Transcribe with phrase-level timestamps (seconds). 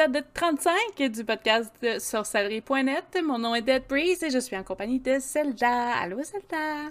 [0.00, 3.18] l'épisode 35 du podcast sorcellerie.net.
[3.22, 5.94] Mon nom est Dead Breeze et je suis en compagnie de Zelda.
[5.94, 6.90] Allô, Zelda?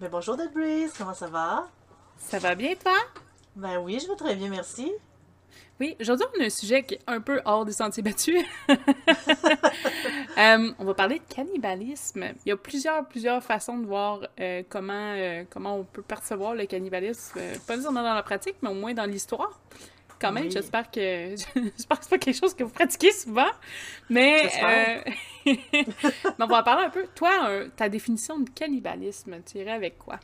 [0.00, 1.68] Mais bonjour Dead Breeze, comment ça va?
[2.18, 2.96] Ça va bien, toi?
[3.56, 4.92] Ben oui, je vais très bien, merci.
[5.80, 8.44] Oui, aujourd'hui, on a un sujet qui est un peu hors des sentiers battus.
[10.38, 12.24] Euh, on va parler de cannibalisme.
[12.46, 16.54] Il y a plusieurs, plusieurs façons de voir euh, comment, euh, comment on peut percevoir
[16.54, 19.60] le cannibalisme, pas nécessairement dans la pratique, mais au moins dans l'histoire.
[20.20, 20.50] Quand même, Oui.
[20.50, 23.48] j'espère que j'espère que c'est pas quelque chose que vous pratiquez souvent.
[24.10, 25.52] Mais, euh,
[26.38, 27.06] on va en parler un peu.
[27.14, 30.20] Toi, ta définition de cannibalisme, tu irais avec quoi?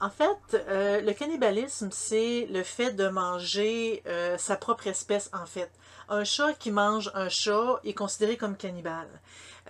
[0.00, 5.44] En fait, euh, le cannibalisme, c'est le fait de manger euh, sa propre espèce, en
[5.46, 5.70] fait.
[6.08, 9.08] Un chat qui mange un chat est considéré comme cannibale.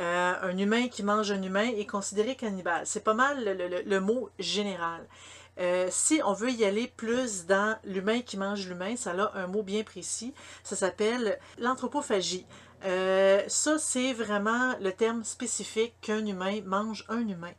[0.01, 2.83] Un humain qui mange un humain est considéré cannibale.
[2.85, 5.01] C'est pas mal le, le- le mot général.
[5.59, 9.47] Euh, si on veut y aller plus dans l'humain qui mange l'humain, ça a un
[9.47, 10.35] mot bien précis.
[10.63, 12.47] Ça s'appelle l'anthropophagie.
[12.85, 17.55] Euh, ça, c'est vraiment le terme spécifique qu'un humain mange un humain.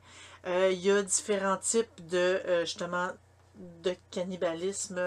[0.48, 3.10] Euh, il y a différents types de, justement,
[3.84, 5.02] de cannibalisme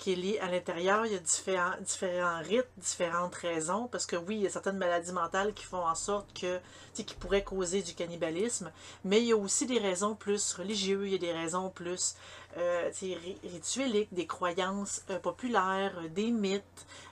[0.00, 1.04] qui est à l'intérieur.
[1.04, 4.78] Il y a différents, différents rites, différentes raisons, parce que oui, il y a certaines
[4.78, 6.58] maladies mentales qui font en sorte que,
[6.94, 8.72] qui pourraient causer du cannibalisme,
[9.04, 12.14] mais il y a aussi des raisons plus religieuses, il y a des raisons plus
[12.56, 16.62] euh, ri- ritueliques, des croyances euh, populaires, euh, des mythes,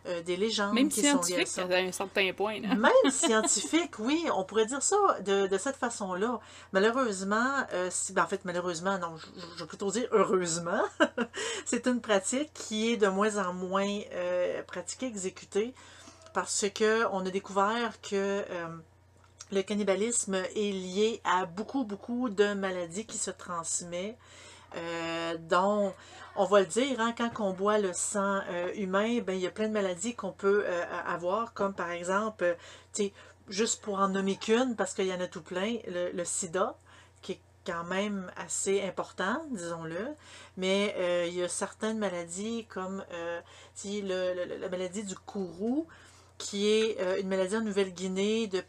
[0.07, 2.61] euh, des légendes Même qui sont liées à à un certain point.
[2.61, 2.75] Là.
[2.75, 6.41] Même scientifique, oui, on pourrait dire ça de, de cette façon-là.
[6.73, 10.83] Malheureusement, euh, si, ben, en fait, malheureusement, non, je, vais plutôt dire heureusement,
[11.65, 15.73] c'est une pratique qui est de moins en moins euh, pratiquée, exécutée,
[16.35, 18.17] parce que on a découvert que
[18.51, 18.67] euh,
[19.51, 24.48] le cannibalisme est lié à beaucoup, beaucoup de maladies qui se transmettent, euh,
[25.49, 25.93] dont
[26.39, 29.47] on va le dire, hein, quand on boit le sang euh, humain, ben, il y
[29.47, 32.57] a plein de maladies qu'on peut euh, avoir, comme par exemple,
[33.01, 33.09] euh,
[33.49, 36.77] juste pour en nommer qu'une, parce qu'il y en a tout plein, le, sida,
[37.23, 40.15] qui est quand même assez important, disons-le,
[40.57, 43.41] mais euh, il y a certaines maladies comme euh,
[44.61, 45.89] la maladie du courroux,
[46.39, 48.63] qui est euh, une maladie en Nouvelle-Guinée de,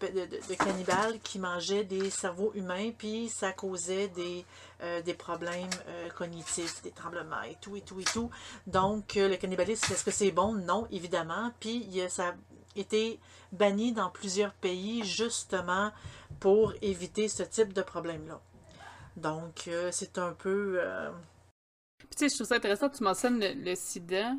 [0.56, 4.44] cannibales qui mangeaient des cerveaux humains, puis ça causait des,
[4.81, 8.31] euh, des problèmes euh, cognitifs, des tremblements et tout, et tout, et tout.
[8.66, 10.53] Donc, le cannibalisme, est-ce que c'est bon?
[10.53, 11.52] Non, évidemment.
[11.59, 12.34] Puis, ça a
[12.75, 13.19] été
[13.52, 15.91] banni dans plusieurs pays, justement,
[16.40, 18.41] pour éviter ce type de problème-là.
[19.16, 20.81] Donc, c'est un peu...
[22.09, 24.34] Puis, tu sais, je trouve ça intéressant, tu mentionnes le, sida.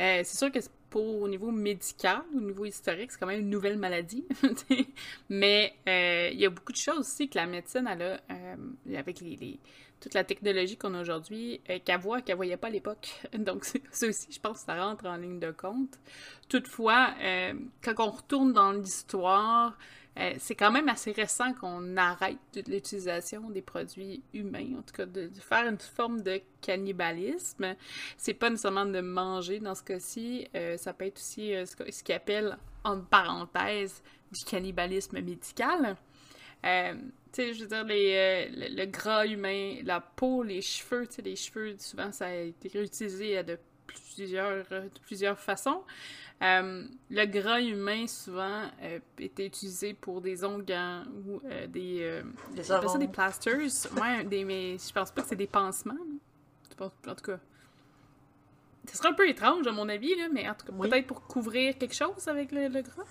[0.00, 0.58] Euh, c'est sûr que
[0.92, 4.26] pour au niveau médical, au niveau historique, c'est quand même une nouvelle maladie.
[5.30, 8.18] Mais euh, il y a beaucoup de choses aussi que la médecine, a, euh,
[8.94, 9.58] avec les,
[10.00, 13.08] toute la technologie qu'on a aujourd'hui, euh, qu'elle voit, qu'elle voyait pas à l'époque.
[13.38, 15.98] Donc, ça aussi, je pense que ça rentre en ligne de compte.
[16.50, 17.14] Toutefois,
[17.82, 19.78] quand on retourne dans l'histoire,
[20.18, 25.06] euh, c'est quand même assez récent qu'on arrête l'utilisation des produits humains, en tout cas
[25.06, 27.74] de, faire une forme de cannibalisme.
[28.18, 31.90] C'est pas nécessairement de manger dans ce cas-ci, euh, ça peut être aussi euh, ce
[31.90, 35.96] ce qu'ils appellent, en parenthèse, du cannibalisme médical.
[36.64, 36.94] Euh,
[37.32, 41.22] tu sais, je veux dire, les, le, gras humain, la peau, les cheveux, tu sais,
[41.22, 45.82] les cheveux, souvent, ça a été réutilisé de plusieurs, euh, de plusieurs façons.
[46.42, 52.20] Euh, le gras humain, souvent, euh, était utilisé pour des onguents ou euh, des...
[52.54, 53.68] Des ça des plasters.
[54.00, 55.94] Ouais, des, mais je pense pas que c'est des pansements.
[56.80, 57.38] En tout cas...
[58.90, 60.88] Ce serait un peu étrange, à mon avis, là, mais en tout cas, Oui.
[60.88, 63.04] peut-être pour couvrir quelque chose avec le, le gras?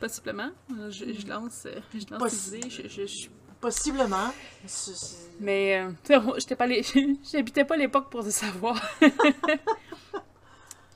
[0.00, 0.50] Possiblement.
[0.76, 2.70] Euh, Je, je lance, je lance Possi- des idées.
[2.70, 3.28] Je, je- je-
[3.60, 4.32] possiblement.
[5.38, 6.66] Mais, tu sais, j'étais pas
[7.32, 8.80] j'habitais pas l'époque pour le savoir.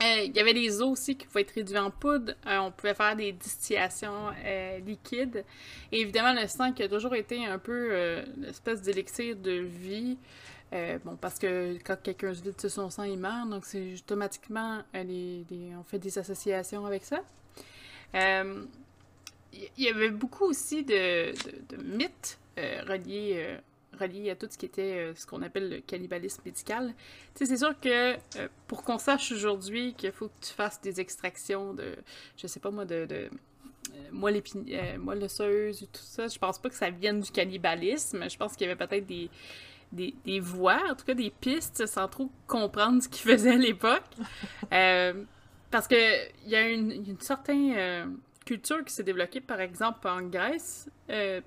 [0.03, 2.33] Euh, Il y avait des os aussi qui pouvaient être réduits en poudre.
[2.47, 5.45] Euh, on pouvait faire des distillations euh, liquides.
[5.91, 10.17] Et évidemment, le sang qui a toujours été un peu euh, l'espèce d'élixir de vie.
[11.05, 13.47] Bon, parce que quand quelqu'un se vide de son sang, il meurt.
[13.47, 17.19] Donc, c'est automatiquement, on fait des associations avec ça.
[18.15, 21.31] Il y avait beaucoup aussi de,
[21.69, 23.57] de- mythes reliés,
[23.99, 26.93] reliés à tout ce qui était euh, ce qu'on appelle le cannibalisme médical.
[27.35, 30.81] Tu sais, c'est sûr que euh, pour qu'on sache aujourd'hui qu'il faut que tu fasses
[30.81, 31.95] des extractions de,
[32.37, 33.29] je sais pas moi, de, de euh,
[34.11, 34.41] moelle,
[34.99, 38.29] moelle osseuse ou tout ça, je pense pas que ça vienne du cannibalisme.
[38.29, 39.29] Je pense qu'il y avait peut-être des,
[39.91, 43.57] des, des voies, en tout cas des pistes, sans trop comprendre ce qu'ils faisaient à
[43.57, 44.03] l'époque.
[45.71, 45.95] Parce que
[46.45, 50.87] il y a une, une certaine culture qui s'est développée, par exemple, en Grèce,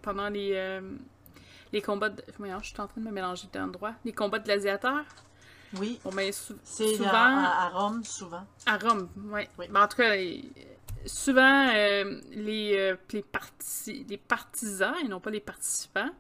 [0.03, 0.81] pendant les,
[1.73, 2.23] les combats de...
[2.39, 3.95] Voyons, je suis en train de me mélanger d'endroits.
[4.05, 5.05] Les combats de gladiateurs?
[5.79, 5.99] Oui.
[6.05, 7.09] Bon, ben, sou- C'est souvent...
[7.11, 8.47] à, à Rome, souvent.
[8.67, 9.49] À Rome, ouais.
[9.59, 9.67] Oui.
[9.71, 10.15] Ben, en tout cas,
[11.05, 16.11] souvent, euh, les, euh, les, parti- les partisans, et non pas les participants,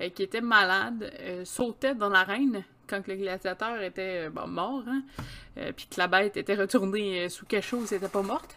[0.00, 1.12] euh, qui étaient malades,
[1.44, 5.02] sautaient dans l'arène quand le gladiateur était bon, mort, hein,
[5.76, 8.56] puis que la bête était retournée sous cachot, elle n'était pas morte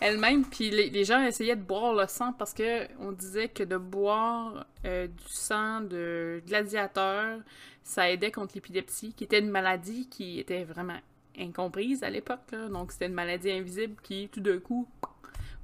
[0.00, 3.76] elle-même, puis les, gens essayaient de boire le sang parce que on disait que de
[3.76, 7.40] boire euh, du sang de gladiateur,
[7.82, 10.98] ça aidait contre l'épilepsie, qui était une maladie qui était vraiment
[11.38, 12.54] incomprise à l'époque.
[12.70, 14.86] Donc c'était une maladie invisible qui, tout d'un coup,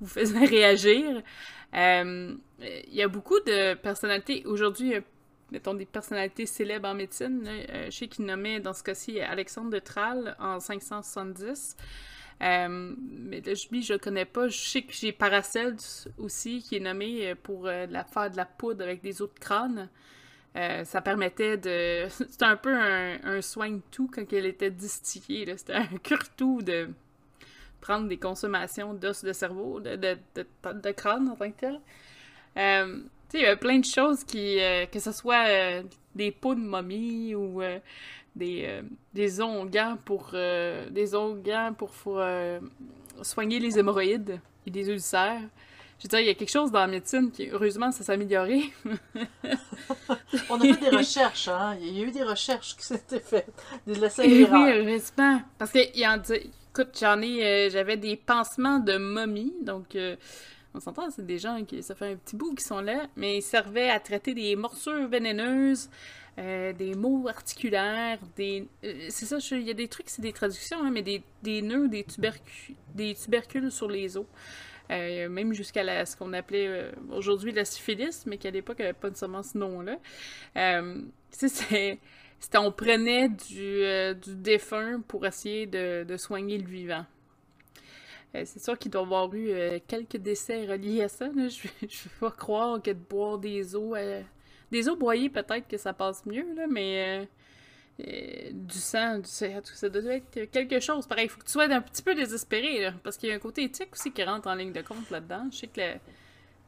[0.00, 1.22] vous faisait réagir.
[1.74, 4.44] Euh, Il y a beaucoup de personnalités.
[4.46, 5.00] Aujourd'hui, euh,
[5.50, 7.46] mettons des personnalités célèbres en médecine.
[7.84, 11.76] je sais qu'il nommait dans ce cas-ci Alexandre de Tralles en 570.
[12.40, 14.48] Euh, mais je- lui, je le connais pas.
[14.48, 18.36] Je sais que j'ai Paracelse aussi, qui est nommé euh, pour euh, la, faire de
[18.36, 19.88] la poudre avec des os de crâne.
[20.56, 22.06] Euh, ça permettait de...
[22.10, 25.46] C'était un peu un, un soin de tout quand elle était distillée.
[25.56, 26.88] C'était un cure-tout de
[27.80, 31.80] prendre des consommations d'os de cerveau, de, crâne en tant que tel.
[33.34, 34.58] Il y a plein de choses qui...
[34.92, 35.82] que ce soit
[36.14, 37.62] des pots de momie ou...
[38.34, 38.82] des, euh,
[39.12, 42.60] des onguents pour euh, des onguents pour euh,
[43.22, 45.42] soigner les hémorroïdes et les ulcères.
[45.98, 48.12] Je veux dire, il y a quelque chose dans la médecine qui, heureusement, ça s'est
[48.12, 48.72] amélioré.
[50.50, 51.76] On a fait des recherches, hein.
[51.80, 53.52] Il y a eu des recherches qui s'étaient faites.
[53.86, 55.40] Des Et et oui, heureusement.
[55.58, 59.96] Parce que, il y en écoute, j'en ai, euh, j'avais des pansements de momie, donc
[60.74, 63.38] on s'entend, c'est des gens qui, ça fait un petit bout qui sont là, mais
[63.38, 65.90] ils servaient à traiter des morsures vénéneuses,
[66.38, 68.66] euh, des maux articulaires, des...
[68.84, 71.60] euh, c'est ça, il y a des trucs, c'est des traductions, hein, mais des, des
[71.60, 72.06] nœuds, des,
[72.94, 74.24] des tubercules sur les os.
[74.90, 79.42] Euh, même jusqu'à ce qu'on appelait aujourd'hui la syphilis, mais qu'à l'époque n'avait pas nécessairement
[79.42, 79.98] ce nom-là.
[81.30, 81.98] C'est-
[82.56, 83.84] on prenait du,
[84.20, 87.06] du défunt pour essayer de, soigner le vivant.
[88.34, 89.52] C'est sûr qu'il doit y avoir eu
[89.86, 91.30] quelques décès reliés à ça.
[91.34, 91.48] Je ne
[91.88, 93.94] veux pas croire que de boire des eaux...
[94.72, 97.20] des eaux broyées, peut-être que ça passe mieux, là, mais...
[97.20, 97.26] euh,
[98.00, 101.06] euh, du sang, du ça doit être quelque chose.
[101.06, 103.34] Pareil, il faut que tu sois un petit peu désespéré, là, parce qu'il y a
[103.36, 105.46] un côté éthique aussi qui rentre en ligne de compte là-dedans.
[105.52, 106.00] Je sais que le-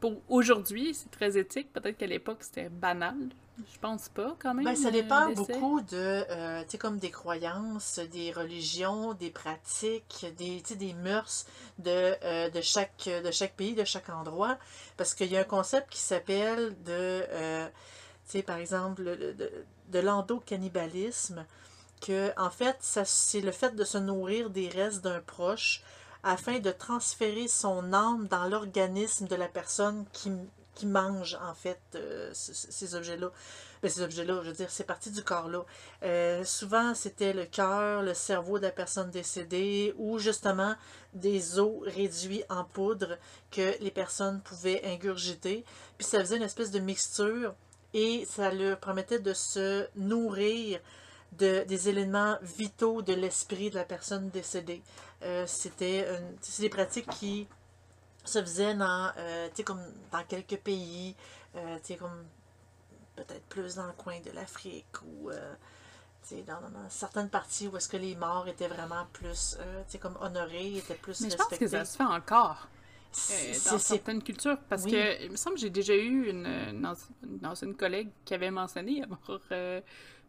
[0.01, 1.73] pour aujourd'hui, c'est très éthique.
[1.73, 3.17] Peut-être qu'à l'époque, c'était banal.
[3.73, 4.67] Je pense pas, quand même.
[4.67, 5.87] Ben, ça euh, dépend beaucoup de,
[6.31, 11.47] euh, tu sais, comme des croyances, des religions, des pratiques, des, des mœurs
[11.79, 11.91] de,
[12.23, 14.59] euh, de, chaque, de chaque pays, de chaque endroit.
[14.99, 17.67] Parce qu'il y a un concept qui s'appelle de, euh,
[18.43, 19.51] par exemple, le- le- de,
[19.89, 21.45] de l'endocannibalisme,
[22.01, 25.83] que, en fait, c'est le fait de se nourrir des restes d'un proche
[26.23, 30.33] afin de transférer son âme dans l'organisme de la personne qui,
[30.75, 33.31] qui mange, en fait, euh, ce- ce- ces objets-là.
[33.83, 35.65] Ben, ces objets-là, je veux dire, c'est parti du corps-là.
[36.03, 40.75] Euh, souvent, c'était le cœur, le cerveau de la personne décédée ou justement
[41.13, 43.19] des os réduits en poudre
[43.51, 45.65] que les personnes pouvaient ingurgiter.
[45.99, 47.55] Puis ça faisait une espèce de mixture
[47.95, 50.81] et ça leur permettait de se nourrir
[51.33, 54.83] de, des éléments vitaux de l'esprit de la personne décédée.
[55.23, 56.07] Euh, c'était
[56.59, 57.49] des pratiques qui
[58.25, 59.81] se faisaient dans, euh, comme
[60.13, 61.15] dans quelques pays,
[61.57, 62.25] euh, comme
[63.17, 65.55] peut-être plus dans le coin de l'Afrique ou euh,
[66.47, 70.79] dans, dans- certaines parties où est-ce que les morts étaient vraiment plus, euh, comme honorés,
[70.79, 71.65] étaient plus Mais je pense respectés.
[71.67, 72.67] que ça se fait encore.
[73.31, 74.59] Euh, dans certaines cultures.
[74.69, 74.93] Parce Oui.
[74.93, 78.35] que il me semble que j'ai déjà eu une, une, anci- une ancienne collègue qui
[78.35, 79.81] avait mentionné avoir euh,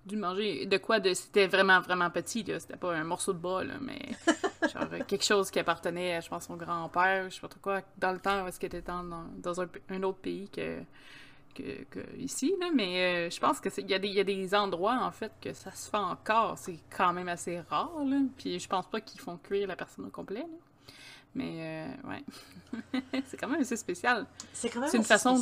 [0.05, 1.13] dû manger de quoi de.
[1.13, 2.59] C'était vraiment, vraiment petit, là.
[2.59, 3.99] C'était pas un morceau de bras, là, mais
[4.73, 7.59] genre euh, quelque chose qui appartenait à, je pense, son grand-père, je sais pas trop
[7.59, 9.03] quoi, dans le temps où est-ce qu'elle était dans,
[9.37, 10.79] dans, un, un autre pays que.
[11.55, 14.19] Que, que ici, là, mais euh, je pense que c'est- il y, a des- y
[14.19, 16.57] a des endroits, en fait, que ça se fait encore.
[16.57, 18.17] C'est quand même assez rare, là.
[18.37, 20.57] Puis je pense pas qu'ils font cuire la personne au complet, là.
[21.35, 22.23] Mais, euh, ouais.
[23.27, 24.25] c'est quand même assez spécial.
[24.53, 25.37] c'est quand même C'est une façon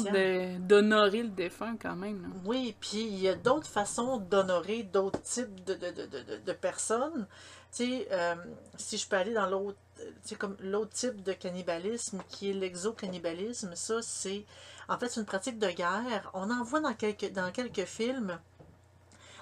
[0.60, 2.24] d'honorer le défunt, quand même.
[2.24, 2.28] là.
[2.46, 7.28] Oui, puis il y a d'autres façons d'honorer d'autres types de, de, de, de, personnes.
[7.72, 8.36] Tu sais, euh,
[8.76, 12.50] si je peux aller dans l'autre, euh, tu sais, comme l'autre type de cannibalisme qui
[12.50, 14.46] est l'exocannibalisme, ça c'est,
[14.90, 16.32] en fait, c'est une pratique de guerre.
[16.34, 18.40] On en voit dans quelques, dans quelques films.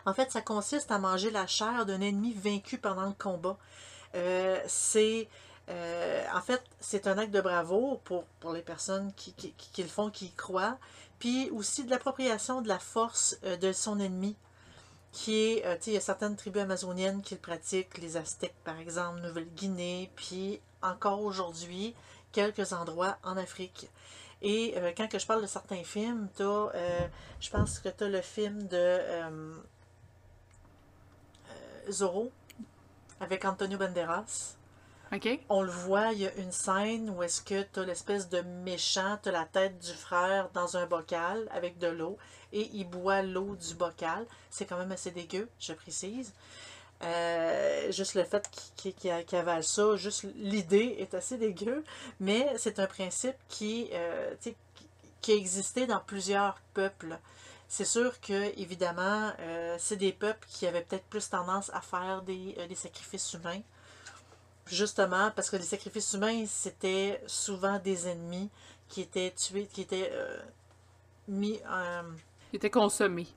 [0.06, 3.58] En fait, ça consiste à manger la chair d'un ennemi vaincu pendant le combat.
[4.16, 5.30] Euh, c'est
[5.72, 9.90] euh, en fait, c'est un acte de bravoure pour, pour les personnes qui, qui, le
[9.90, 10.78] font, qui y croient.
[11.20, 14.36] Puis aussi de l'appropriation de la force euh, de son ennemi,
[15.12, 18.18] qui est, euh, tu sais, il y a certaines tribus amazoniennes qui le pratiquent, les
[18.18, 21.96] Aztèques par exemple, Nouvelle-Guinée, puis encore aujourd'hui,
[22.32, 23.90] quelques endroits en Afrique.
[24.42, 28.68] Et quand que je parle de certains films, je pense que tu as le film
[28.68, 29.00] de
[31.92, 32.32] Zorro,
[33.20, 34.56] avec Antonio Banderas.
[35.50, 38.42] On le voit, il y a une scène où est-ce que tu as l'espèce de
[38.42, 42.18] méchant, tu la tête du frère dans un bocal avec de l'eau
[42.54, 44.26] et il boit l'eau du bocal.
[44.50, 46.34] C'est quand même assez dégueu, je précise.
[47.04, 51.84] Euh, juste le fait qu'il qu'il avale ça, juste l'idée est assez dégueu,
[52.20, 54.36] mais c'est un principe qui, euh,
[55.28, 57.18] a existé dans plusieurs peuples.
[57.68, 62.22] C'est sûr que, évidemment, euh, c'est des peuples qui avaient peut-être plus tendance à faire
[62.22, 63.62] des, euh, des sacrifices humains.
[64.68, 68.50] Justement, parce que les sacrifices humains, c'était souvent des ennemis
[68.88, 70.40] qui étaient tués, qui étaient euh,
[71.28, 72.04] mis en...
[72.54, 73.28] Il était consommé.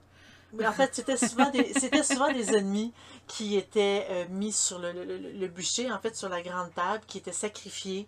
[0.52, 2.92] Mais en fait, c'était souvent des, c'était souvent des ennemis
[3.26, 6.72] qui étaient euh, mis sur le, le, le- le bûcher, en fait, sur la grande
[6.74, 8.06] table, qui étaient sacrifiés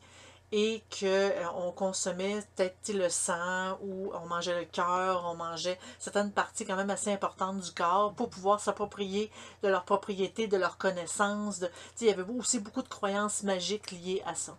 [0.58, 5.78] et que euh, on consommait peut-être le sang ou on mangeait le cœur, on mangeait
[5.98, 9.30] certaines parties quand même assez importantes du corps pour pouvoir s'approprier
[9.62, 11.58] de leur propriété, de leur connaissance.
[11.58, 14.56] De, tu sais, il y avait aussi beaucoup de croyances magiques liées à ça.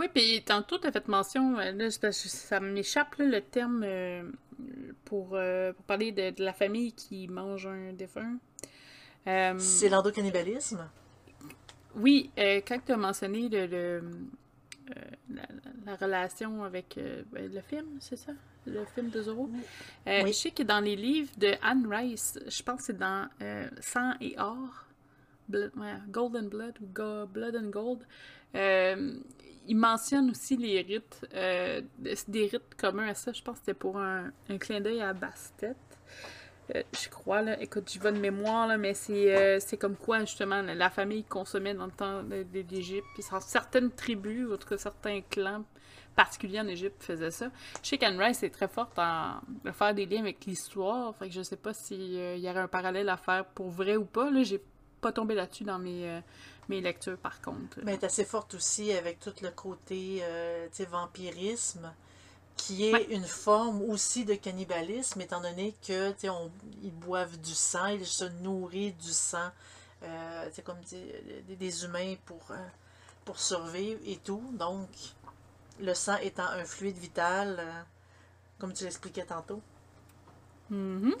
[0.00, 4.28] Oui, puis tantôt, tu as fait mention, euh, là, ça m'échappe, le terme euh,
[5.04, 8.38] pour, euh, pour parler de, de la famille qui mange un défunt.
[9.58, 10.88] C'est l'endocannibalisme?
[11.98, 14.94] Oui, euh, quand tu as mentionné le, le, euh,
[15.34, 15.42] la,
[15.86, 18.32] la relation avec euh, ben, le film, c'est ça?
[18.66, 19.48] Le film de Zorro?
[20.06, 20.28] Oui.
[20.28, 23.28] Je sais que dans les livres de Anne Rice, je pense que c'est dans
[23.80, 24.86] Sang et Or,
[25.48, 28.00] Blood, ouais, Gold and Blood ou Go- Blood and Gold,
[29.66, 31.26] il mentionne aussi les rites,
[32.28, 33.32] des rites communs à ça.
[33.32, 35.76] Je pense que c'était pour un, un clin d'œil à Bastet.
[36.74, 40.20] Euh, je crois, là, écoute, j'y vais de mémoire, là, mais c'est euh, comme quoi,
[40.20, 43.06] justement, la, famille consommait dans le temps d'Égypte.
[43.14, 45.64] Puis certaines tribus, ou en tout cas certains clans
[46.14, 47.46] particuliers en Égypte faisaient ça.
[47.82, 49.40] Je sais Rice est très forte en
[49.72, 51.14] faire des liens avec l'histoire.
[51.16, 54.04] Fait que je sais pas s'il y aurait un parallèle à faire pour vrai ou
[54.04, 54.28] pas.
[54.28, 54.60] Là, j'ai
[55.00, 56.20] pas tombé là-dessus dans mes, euh,
[56.68, 57.78] mes lectures, par contre.
[57.84, 61.92] Mais elle est assez forte aussi avec tout le côté euh, vampirisme,
[62.58, 63.06] qui est Ouais.
[63.10, 66.50] une forme aussi de cannibalisme, étant donné que on,
[66.82, 69.50] ils boivent du sang, ils se nourrissent du sang,
[70.02, 72.56] euh, comme des, des- humains pour, euh,
[73.24, 74.42] pour survivre et tout.
[74.52, 74.88] Donc,
[75.80, 77.82] le sang étant un fluide vital, euh,
[78.58, 79.62] comme tu l'expliquais tantôt.
[80.68, 81.14] Mhm.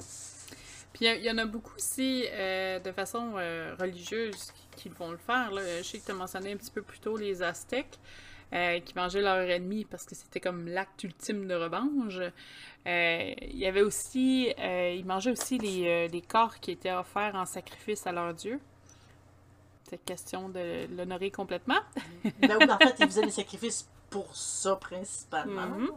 [0.92, 3.32] Puis il y en a beaucoup aussi euh, de façon
[3.78, 5.50] religieuse qui, qui vont le faire.
[5.52, 5.62] Là.
[5.78, 7.98] Je sais que tu as mentionné un petit peu plus tôt les Aztèques
[8.54, 12.18] euh, qui mangeaient leur ennemi parce que c'était comme l'acte ultime de revanche.
[12.86, 17.34] Euh, Il y avait aussi, euh, ils mangeaient aussi les, les corps qui étaient offerts
[17.34, 18.58] en sacrifice à leur dieu.
[19.90, 21.80] C'est question de l'honorer complètement.
[22.40, 25.66] Ben oui, mais en fait, ils faisaient des sacrifices pour ça principalement.
[25.66, 25.90] Mhm.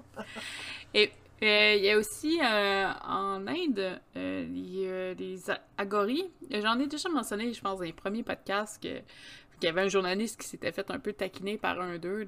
[0.94, 1.12] Et
[1.44, 6.30] euh, il y a aussi euh, en Inde euh, les, les a- agories.
[6.52, 9.00] J'en ai déjà mentionné, je pense, dans les premiers podcasts que
[9.62, 12.26] qu'il y avait un journaliste qui s'était fait un peu taquiner par un d'eux.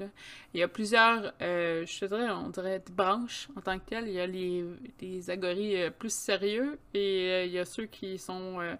[0.53, 4.07] Il y a plusieurs, euh, je te dirais, on dirait branches en tant que telles.
[4.07, 4.63] Il y a les,
[5.01, 8.75] les agories euh, plus sérieux et euh, il y a ceux qui sont, euh,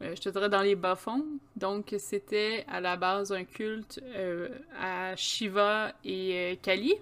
[0.00, 1.26] je te dirais, dans les bas-fonds.
[1.56, 4.00] Donc, c'était à la base un culte
[4.80, 6.94] à Shiva et Kali.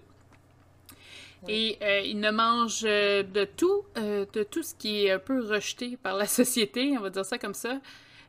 [1.49, 5.41] Et euh, ils ne mangent de tout, euh, de tout ce qui est un peu
[5.41, 7.81] rejeté par la société, on va dire ça comme ça.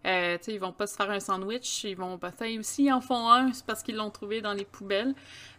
[0.06, 3.30] Euh, ils vont pas se faire un sandwich, ils vont peut-être aussi ils en font
[3.30, 5.14] un, c'est parce qu'ils l'ont trouvé dans les poubelles.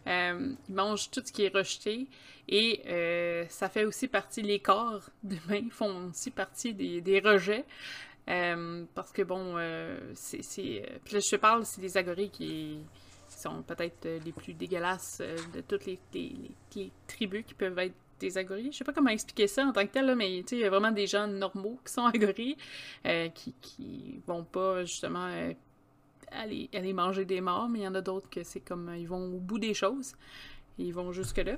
[0.08, 2.08] Euh, ils mangent tout ce qui est rejeté
[2.48, 7.64] et euh, ça fait aussi partie, les corps d'humains font aussi partie des, rejets.
[8.28, 12.78] Euh, parce que bon, là, je te parle, c'est des agories qui,
[13.28, 15.20] sont peut-être les plus dégueulasses
[15.54, 15.98] de toutes les
[17.08, 18.70] tribus qui peuvent être des agories.
[18.72, 20.90] Je sais pas comment expliquer ça en tant que tel, mais il y a vraiment
[20.90, 22.56] des gens normaux qui sont agories,
[23.06, 25.52] euh, qui, qui vont pas justement euh,
[26.30, 28.96] aller, aller manger des morts, mais il y en a d'autres que c'est comme euh,
[28.96, 30.14] ils vont au bout des choses.
[30.78, 31.56] Ils vont jusque-là.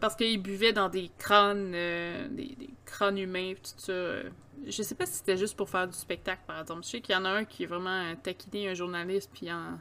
[0.00, 3.92] Parce qu'ils buvaient dans des crânes, des, crânes humains, tout ça.
[4.66, 6.82] Je sais pas si c'était juste pour faire du spectacle, par exemple.
[6.82, 9.78] Je sais qu'il y en a un qui est vraiment taquiné un journaliste, puis en-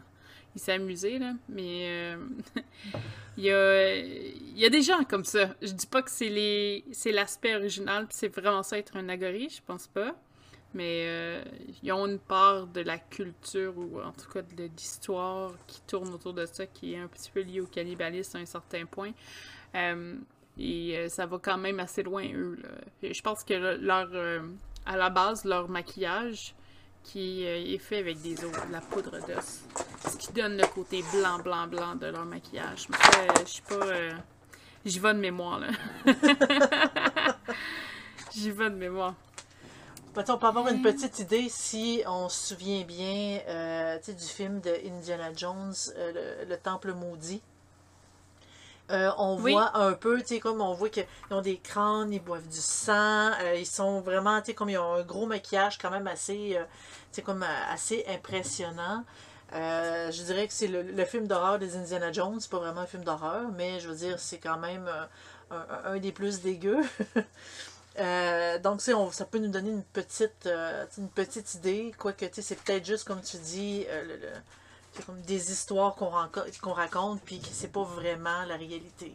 [0.56, 1.34] il s'est amusé, là.
[1.50, 2.18] Mais euh,
[3.38, 5.56] il, y a, il y a des gens comme ça.
[5.62, 9.58] Je dis pas que c'est les c'est l'aspect original, c'est vraiment ça être un agoriste,
[9.58, 10.16] je pense pas.
[10.76, 11.44] Mais euh,
[11.84, 16.12] ils ont une part de la culture, ou en tout cas de l'histoire qui tourne
[16.14, 19.12] autour de ça, qui est un petit peu liée au cannibalisme à un certain point.
[19.76, 20.16] Euh,
[20.58, 22.58] et ça va quand même assez loin, eux.
[22.62, 23.12] Là.
[23.12, 24.10] Je pense que le- leur,
[24.86, 26.56] à la base, leur maquillage,
[27.04, 29.62] qui euh, est fait avec des os, de la poudre d'os,
[30.10, 32.88] ce qui donne le côté blanc, blanc, blanc de leur maquillage.
[32.90, 33.76] Mais euh, je suis pas...
[33.76, 34.12] euh,
[34.86, 35.68] J'y vais de mémoire, là.
[38.34, 39.16] J'y vais de mémoire.
[40.16, 44.72] On peut avoir une petite idée si on se souvient bien euh, du film de
[44.86, 47.42] Indiana Jones, euh, le, Temple maudit.
[48.92, 52.22] Euh, on voit un peu, tu sais, comme on voit qu'ils ont des crânes, ils
[52.22, 55.90] boivent du sang, ils sont vraiment, tu sais, comme ils ont un gros maquillage quand
[55.90, 56.60] même assez,
[57.24, 59.06] comme assez impressionnant.
[59.52, 63.04] je dirais que c'est le, film d'horreur des Indiana Jones, c'est pas vraiment un film
[63.04, 64.90] d'horreur, mais je veux dire, c'est quand même
[65.50, 66.82] un, un, des plus dégueux.
[68.00, 72.56] Euh, donc, on, ça peut nous donner une petite, euh, une petite idée, quoique c'est
[72.56, 73.86] peut-être juste, comme tu dis,
[74.98, 76.12] euh, comme des histoires qu'on
[76.62, 79.14] qu'on raconte, puis que c'est pas vraiment la réalité.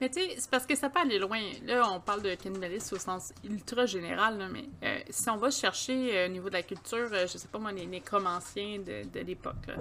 [0.00, 1.40] Mais tu sais, c'est parce que ça peut aller loin.
[1.64, 6.28] Là, on parle de cannibalisme au sens ultra général, mais si on va chercher au
[6.28, 9.72] niveau de la culture, je sais pas moi, les nécromanciens de, de l'époque, tu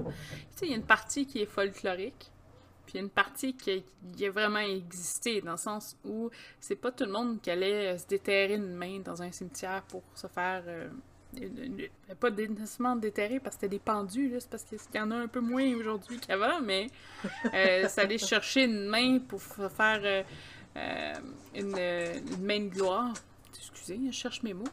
[0.56, 2.32] sais, il y a une partie qui est folklorique,
[2.88, 3.84] puis il y a une partie qui
[4.26, 6.32] a, vraiment existé, dans le sens où
[6.62, 9.84] c'est pas tout le monde qui allait euh, se déterrer une main dans un cimetière
[9.84, 10.64] pour se faire.
[11.42, 11.88] Euh,
[12.20, 15.28] pas nécessairement déterrer parce que c'était des pendus, c'est parce qu'il y en a un
[15.28, 16.88] peu moins aujourd'hui qu'avant, mais
[17.54, 20.26] euh, ça allait chercher une main pour faire
[21.56, 21.72] une,
[22.42, 23.14] main de gloire.
[23.56, 24.64] Excusez, je cherche mes mots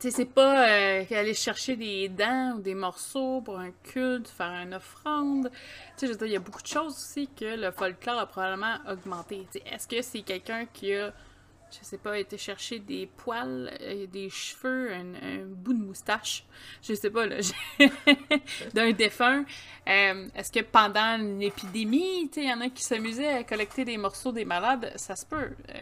[0.00, 4.52] sais, c'est pas euh, aller chercher des dents ou des morceaux pour un culte, faire
[4.52, 5.50] une offrande.
[5.96, 9.46] Tu sais, il y a beaucoup de choses aussi que le folklore a probablement augmenté.
[9.66, 11.12] Est-ce que c'est quelqu'un qui a
[11.70, 16.44] je sais pas, été chercher des poils, euh, des cheveux, un, bout de moustache,
[16.82, 17.36] je sais pas, là,
[18.74, 19.44] d'un défunt.
[19.88, 23.96] Euh, est-ce que pendant une épidémie, il y en a qui s'amusaient à collecter des
[23.96, 24.92] morceaux des malades?
[24.96, 25.36] Ça se peut.
[25.36, 25.78] Euh,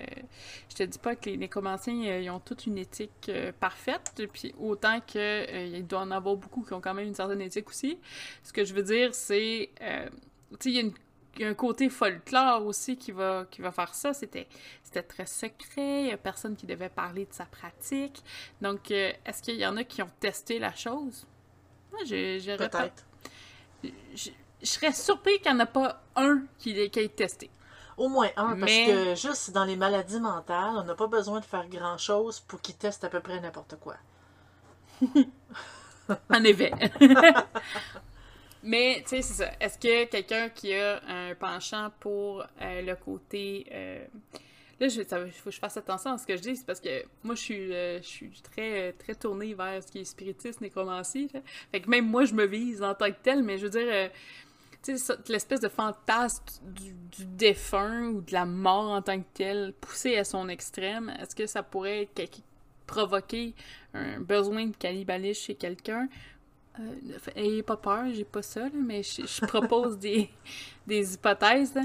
[0.71, 3.31] je te dis pas que les nécromanciens, ils ont toute une éthique
[3.61, 7.69] parfaite, puis autant qu'il doit en avoir beaucoup qui ont quand même une certaine éthique
[7.69, 7.99] aussi.
[8.43, 9.71] Ce que je veux dire, c'est...
[9.79, 10.95] tu sais, y a une
[11.45, 14.13] y a un côté folklore aussi qui va, qui va faire ça.
[14.13, 14.49] C'était,
[14.83, 16.03] c'était très secret.
[16.03, 18.23] Il n'y a personne qui devait parler de sa pratique.
[18.61, 21.27] Donc, euh, est-ce qu'il y en a qui ont testé la chose?
[21.93, 23.07] Moi, Peut-être.
[24.15, 24.31] Je,
[24.63, 27.51] serais surpris qu'il n'y en a pas un qui, qui ait testé.
[27.97, 31.45] Au moins un, parce que juste dans les maladies mentales, on n'a pas besoin de
[31.45, 33.97] faire grand-chose pour qu'ils testent à peu près n'importe quoi.
[36.31, 36.73] en effet.
[38.63, 39.51] Mais, tu sais, c'est ça.
[39.61, 43.67] Est-ce que quelqu'un qui a un penchant pour euh, le côté.
[43.73, 44.05] Euh,
[44.81, 47.05] là, il faut que je fasse attention à ce que je dis, c'est parce que
[47.23, 51.31] moi, je suis, euh, je suis très, très tournée vers ce qui est spiritisme, nécromancie.
[51.71, 54.11] Fait que même moi, je me vise en tant que tel, mais je veux dire.
[55.29, 56.95] l'espèce de fantasme du,
[57.25, 61.47] défunt ou de la mort en tant que tel, poussé à son extrême, est-ce que
[61.47, 62.09] ça pourrait
[62.87, 63.55] provoquer
[63.95, 66.09] un besoin de cannibalisme chez quelqu'un
[67.37, 70.31] ayez pas peur, j'ai pas ça, mais je, propose des,
[70.87, 71.79] des hypothèses.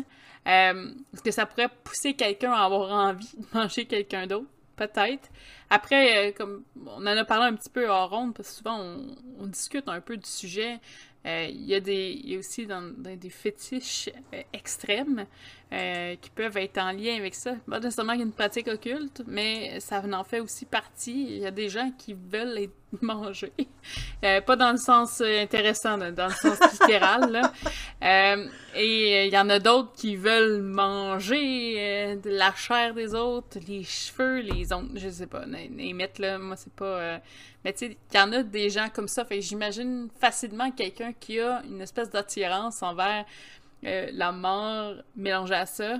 [0.47, 4.47] Euh, est-ce que ça pourrait pousser quelqu'un à avoir envie de manger quelqu'un d'autre?
[4.75, 5.29] Peut-être.
[5.69, 8.79] Après, euh, comme on en a parlé un petit peu hors ronde, parce que souvent
[9.39, 10.79] on, discute un peu du sujet.
[11.25, 14.09] Il y, y a aussi dans, des fétiches
[14.51, 15.25] extrêmes
[16.21, 17.55] qui peuvent être en lien avec ça.
[17.69, 21.25] Pas nécessairement une pratique occulte, mais ça en fait aussi partie.
[21.29, 23.51] Il y a des gens qui veulent être manger.
[24.23, 27.31] Euh, pas dans le sens euh, intéressant, dans le sens littéral.
[27.31, 27.51] Là.
[28.03, 33.59] Euh, et il y en a d'autres qui veulent manger de la chair des autres,
[33.65, 37.21] les cheveux, les ongles, je sais pas, les mettre là, moi c'est pas...
[37.63, 41.13] Mais tu sais, il y en a des gens comme ça, fait j'imagine facilement quelqu'un
[41.17, 43.25] qui a une espèce d'attirance envers
[43.83, 45.99] la mort mélangée à ça,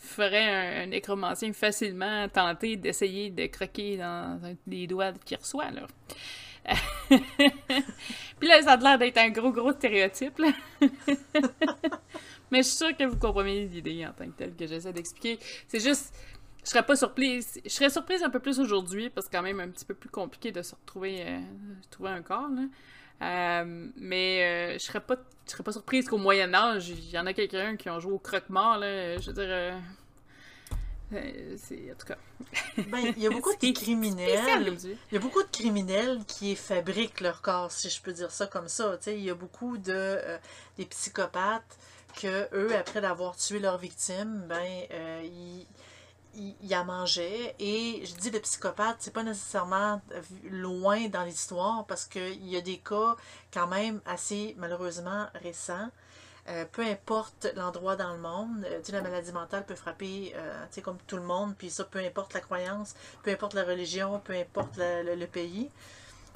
[0.00, 5.66] ferait un, nécromancien facilement tenter d'essayer de croquer dans les doigts qu'il reçoit.
[7.08, 10.40] Puis là, ça a l'air d'être un gros, gros stéréotype.
[12.50, 15.38] Mais je suis sûre que vous comprenez l'idée en tant que telle que j'essaie d'expliquer.
[15.68, 16.14] C'est juste,
[16.64, 17.60] je serais pas surprise.
[17.64, 20.08] Je serais surprise un peu plus aujourd'hui, parce que quand même un petit peu plus
[20.08, 21.40] compliqué de se retrouver, euh,
[21.90, 22.50] trouver un corps.
[23.22, 27.18] Euh, mais euh, je serais pas je serais pas surprise qu'au Moyen Âge, il y
[27.18, 29.48] en a quelqu'un qui ont joué au croque-mort là, je veux dire
[31.12, 32.16] euh, c'est en tout cas.
[32.88, 34.76] Ben, il y a beaucoup de criminels.
[34.84, 38.46] Il y a beaucoup de criminels qui fabriquent leur corps, si je peux dire ça
[38.46, 38.96] comme ça.
[39.08, 40.18] il y a beaucoup de
[40.78, 41.78] des psychopathes
[42.14, 44.64] que eux, après d'avoir tué leur victime, ben
[45.24, 45.66] ils
[46.34, 47.54] il, en mangeait.
[47.58, 50.00] Et je dis le psychopathe, c'est pas nécessairement
[50.50, 53.16] loin dans l'histoire parce qu'il y a des cas
[53.52, 55.90] quand même assez malheureusement récents.
[56.48, 60.96] Euh, peu importe l'endroit dans le monde, euh, la maladie mentale peut frapper euh, comme
[61.06, 64.78] tout le monde, puis ça, peu importe la croyance, peu importe la religion, peu importe
[64.78, 65.70] le, pays.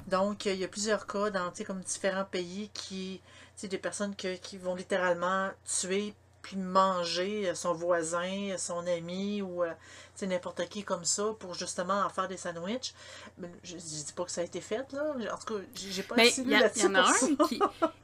[0.07, 3.19] Donc, il y a plusieurs cas dans comme différents pays qui,
[3.63, 6.13] des personnes qui vont littéralement tuer
[6.45, 9.71] puis manger son voisin, son ami ou euh,
[10.21, 12.93] n'importe qui comme ça pour justement en faire des sandwichs.
[13.63, 15.15] Je, ne dis pas que ça a été fait, là.
[15.33, 17.59] En tout cas, j'ai pas essayé Il y, en a un qui.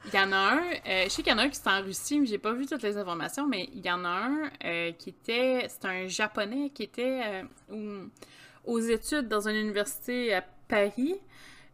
[0.06, 0.58] Il y en a un.
[0.58, 2.52] Euh, je sais qu'il y en a un qui est en Russie, mais j'ai pas
[2.52, 5.68] vu toutes les informations, mais il y en a un euh, qui était.
[5.68, 7.44] C'est un japonais qui était
[8.64, 11.14] aux études dans une université à Paris,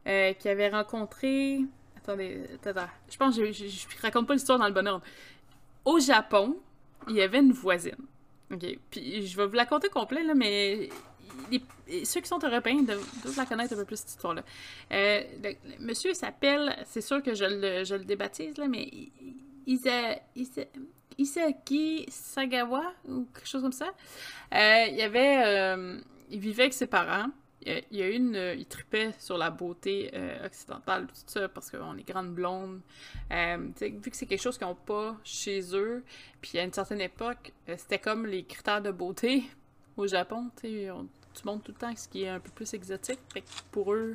[0.04, 1.60] qui avait rencontré.
[1.96, 5.04] Attendez, attends, je pense que je, je raconte pas l'histoire dans le bon ordre
[5.88, 6.54] au Japon,
[7.08, 7.96] il y avait une voisine.
[8.52, 8.78] OK.
[8.90, 10.90] Puis je vais vous la compter complète, là, mais
[12.04, 14.42] ceux qui sont européens doivent la connaître un peu plus, cette histoire-là.
[14.92, 18.86] Euh, le, monsieur s'appelle, c'est sûr que je le, je le débaptise, là, mais
[19.66, 20.62] Isa, Isa,
[21.16, 23.88] Isaki Sagawa ou quelque chose comme ça.
[24.54, 25.42] Euh, il avait.
[25.46, 25.98] Euh,
[26.30, 27.30] il vivait avec ses parents
[27.90, 28.36] il y a une.
[28.36, 32.80] Euh, il tripait sur la beauté euh, occidentale, tout ça, parce qu'on est grande blonde.
[33.30, 36.04] Euh, vu que c'est quelque chose qu'ils n'ont pas chez eux,
[36.40, 39.44] puis à une certaine époque, c'était comme les critères de beauté
[39.96, 40.50] au Japon.
[40.62, 40.88] tu
[41.44, 43.20] montres tout le temps ce qui est un peu plus exotique.
[43.70, 44.14] Pour eux,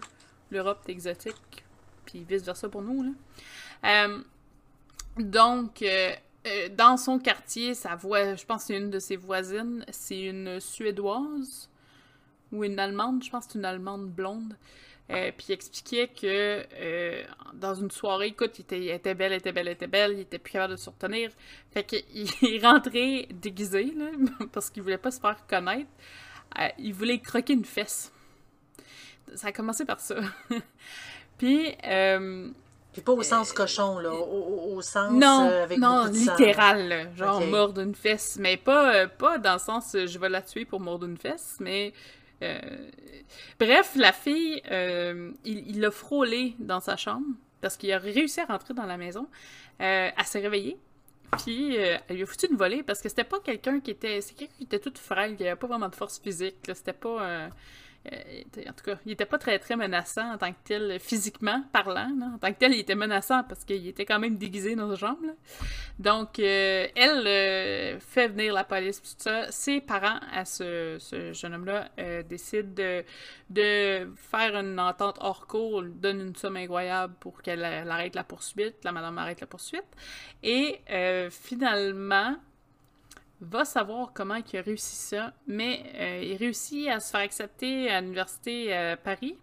[0.49, 1.63] l'Europe est exotique,
[2.05, 3.03] puis vice-versa pour nous.
[3.83, 4.07] Là.
[5.17, 5.83] donc.
[6.75, 10.59] dans son quartier, sa voix, je pense que c'est une de ses voisines, c'est une
[10.59, 11.69] Suédoise
[12.53, 14.55] ou une Allemande, je pense que c'est une Allemande blonde.
[15.11, 19.51] Euh, puis il expliquait que euh, dans une soirée, écoute, il était, était belle, était
[19.51, 21.29] belle, était belle, il était plus capable de se retenir.
[21.71, 24.05] Fait qu'il rentrait déguisé, là,
[24.53, 25.89] parce qu'il voulait pas se faire connaître.
[26.59, 28.13] Euh, il voulait croquer une fesse.
[29.35, 30.15] Ça a commencé par ça.
[31.37, 31.75] puis.
[32.93, 37.95] Puis pas au sens cochon, là, au, sens non, avec Non, littéral, genre mordre une
[37.95, 38.37] fesse.
[38.39, 41.91] Mais pas, pas dans le sens je vais la tuer pour mordre une fesse, mais
[42.43, 42.89] euh,
[43.59, 47.25] bref, la fille, euh, il l'a frôlé dans sa chambre
[47.61, 49.27] parce qu'il a réussi à rentrer dans la maison.
[49.81, 50.77] Euh, elle s'est réveillée.
[51.43, 54.21] Puis elle lui a foutu une volée parce que c'était pas quelqu'un qui était.
[54.21, 56.57] C'est quelqu'un qui était toute frêle, qui avait pas vraiment de force physique.
[56.75, 57.49] C'était pas.
[58.11, 61.63] Euh, en tout cas, il était pas très très menaçant en tant que tel, physiquement
[61.71, 62.09] parlant.
[62.35, 64.95] En tant que tel, il était menaçant parce qu'il était quand même déguisé dans sa
[64.95, 65.35] jambe.
[65.99, 69.51] Donc, euh, elle euh, fait venir la police, tout ça.
[69.51, 70.97] Ses parents, à ce,
[71.33, 71.89] jeune homme-là,
[72.23, 73.03] décident de,
[73.49, 78.83] de, faire une entente hors cours, donne une somme incroyable pour qu'elle arrête la poursuite.
[78.83, 79.83] La madame arrête la poursuite.
[80.41, 80.81] Et
[81.29, 82.35] finalement,
[83.43, 87.89] va savoir comment il a réussi ça, mais euh, il réussit à se faire accepter
[87.89, 89.35] à l'université à Paris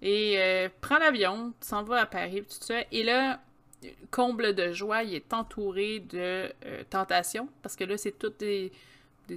[0.00, 2.80] et euh, prend l'avion, s'en va à Paris, tout ça.
[2.90, 3.40] Et là,
[4.10, 8.72] comble de joie, il est entouré de euh, tentations, parce que là, c'est toutes des,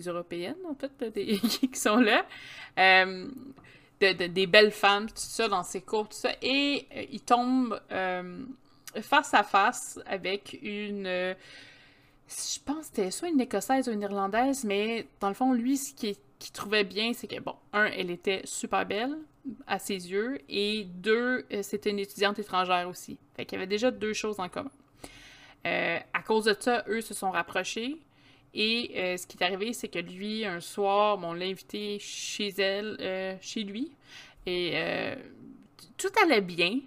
[0.08, 2.26] Européennes, en fait, des, qui sont là.
[4.00, 6.32] des belles femmes, tout ça, dans ses cours, tout ça.
[6.42, 7.80] Et il tombe
[9.02, 11.36] face à face avec une
[12.28, 15.78] je pense que c'était soit une écossaise ou une irlandaise, mais dans le fond, lui,
[15.78, 16.16] ce qu'il
[16.54, 19.16] trouvait bien, c'est que, bon, un, elle était super belle
[19.68, 23.20] à ses yeux, et deux, euh, c'était une étudiante étrangère aussi.
[23.36, 24.72] Fait qu'il y avait déjà deux choses en commun.
[25.68, 27.98] Euh, à cause de ça, eux se sont rapprochés,
[28.56, 32.50] et euh, ce qui est arrivé, c'est que lui, un soir, on l'a invité chez
[32.60, 33.92] elle, chez lui,
[34.48, 34.74] et
[35.98, 36.80] tout allait bien,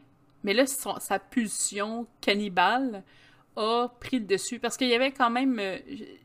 [0.43, 3.03] mais là, sa pulsion cannibale
[3.59, 4.59] a pris le dessus.
[4.59, 5.59] Parce qu'il y avait quand même.
[5.59, 5.79] Euh,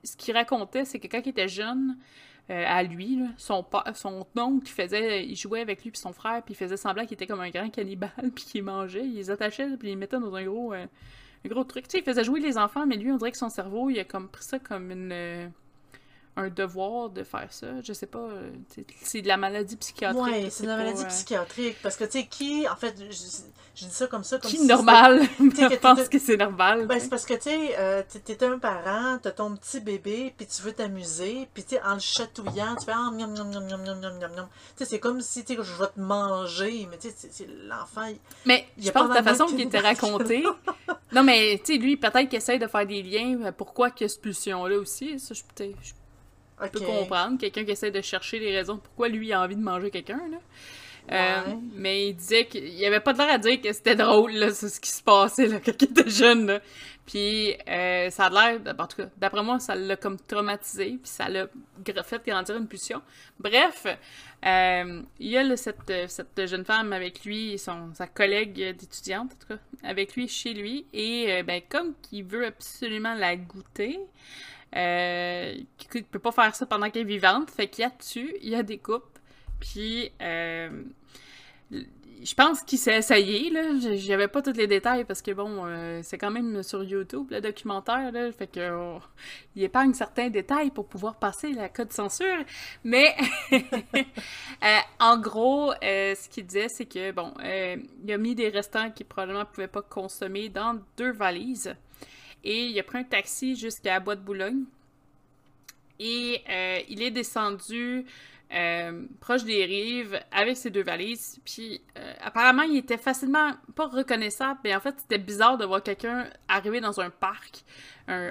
[0.03, 1.97] ce qu'il racontait, c'est que quand il était jeune,
[2.49, 6.53] euh, à lui, son, son oncle, faisait, il jouait avec lui puis son frère, puis
[6.53, 9.65] il faisait semblant qu'il était comme un grand cannibale, puis qu'il mangeait, il les attachait,
[9.77, 10.85] puis il les mettait dans un gros, euh,
[11.45, 11.87] gros truc.
[11.87, 13.99] Tu sais, il faisait jouer les enfants, mais lui, on dirait que son cerveau, il
[13.99, 15.51] a comme pris ça comme une
[16.35, 17.67] un devoir de faire ça.
[17.83, 18.51] Je sais pas, euh,
[19.03, 20.23] c'est de la maladie psychiatrique.
[20.23, 21.77] Oui, c'est de la maladie euh, psychiatrique.
[21.83, 25.21] Parce que, tu sais, qui, en fait, je, dis ça comme ça, comme Qui normal?
[25.39, 26.87] Je pense que c'est normal.
[26.87, 30.47] Ben, c'est parce que, tu sais, euh, t'es un parent, t'as ton petit bébé, puis
[30.47, 33.83] tu veux t'amuser, puis tu en le chatouillant, tu fais ah, miam, miam, miam, miam,
[33.83, 36.97] miam, miam, miam, Tu sais, c'est comme si, tu sais, je vais te manger, mais
[36.97, 38.11] tu sais, l'enfant.
[38.47, 40.43] Mais je pense que la façon qu'il était raconté.
[41.11, 44.07] non, mais, tu sais, lui, peut-être qu'il essaye de faire des liens, pourquoi qu'il y
[44.07, 45.19] a cette pulsion-là aussi.
[45.19, 45.63] Ça, je, peut
[46.61, 47.37] je peux comprendre.
[47.39, 50.21] Quelqu'un qui essaie de chercher les raisons pourquoi lui a envie de manger quelqu'un.
[50.29, 50.37] Là.
[51.11, 54.51] Euh, mais il disait qu'il avait pas de l'air à dire que c'était drôle, là,
[54.53, 56.47] ce qui se passait là, quand il était jeune.
[56.47, 56.59] Là.
[57.05, 61.11] Puis euh, ça a l'air, en tout cas, d'après moi, ça l'a comme traumatisé, puis
[61.11, 61.47] ça l'a
[62.03, 63.01] fait grandir une pulsion.
[63.37, 63.85] Bref,
[64.45, 69.35] euh, il y a cette, cette, jeune femme avec lui, son, sa collègue d'étudiante, en
[69.35, 73.99] tout cas, avec lui chez lui, et ben, comme qu'il veut absolument la goûter,
[74.75, 77.51] euh, qui ne peut pas faire ça pendant qu'elle est vivante.
[77.51, 79.19] Fait qu'il y a dessus, il y a des coupes.
[79.59, 80.83] Puis, euh,
[81.71, 83.61] je pense qu'il s'est essayé, là.
[83.95, 87.39] J'avais pas tous les détails parce que, bon, euh, c'est quand même sur YouTube, le
[87.39, 88.31] documentaire, là.
[88.31, 88.99] Fait que, oh,
[89.55, 92.43] il épargne certains détails pour pouvoir passer la code censure.
[92.83, 93.15] Mais,
[94.99, 99.45] en gros, ce qu'il disait, c'est que, bon, il a mis des restants qu'il probablement
[99.45, 101.75] pouvait pas consommer dans deux valises.
[102.43, 104.63] Et il a pris un taxi jusqu'à Bois de Boulogne.
[105.99, 106.43] Et
[106.89, 108.05] il est descendu
[108.53, 111.39] euh, proche des rives avec ses deux valises.
[111.43, 115.81] Puis euh, apparemment, il était facilement pas reconnaissable, mais en fait, c'était bizarre de voir
[115.81, 117.63] quelqu'un arriver dans un parc,
[118.07, 118.29] un,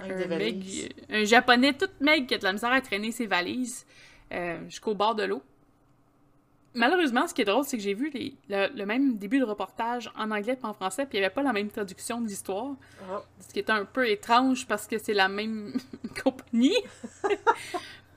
[1.11, 3.85] un, japonais tout mec qui a de la misère à traîner ses valises
[4.33, 5.43] euh, jusqu'au bord de l'eau.
[6.75, 8.11] Malheureusement, ce qui est drôle, c'est que j'ai vu
[8.49, 11.43] le, même début de reportage en anglais et en français, puis il n'y avait pas
[11.43, 12.75] la même traduction de l'histoire.
[13.11, 13.19] Oh.
[13.41, 15.75] Ce qui est un peu étrange parce que c'est la même
[16.25, 16.77] compagnie.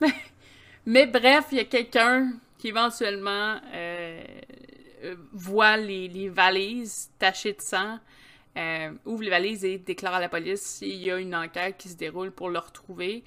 [0.86, 4.22] Mais bref, il y a quelqu'un qui éventuellement euh,
[5.32, 7.98] voit les, valises tachées de sang,
[8.56, 10.78] euh, ouvre les valises et déclare à la police.
[10.80, 13.22] Il y a une enquête qui se déroule pour le retrouver.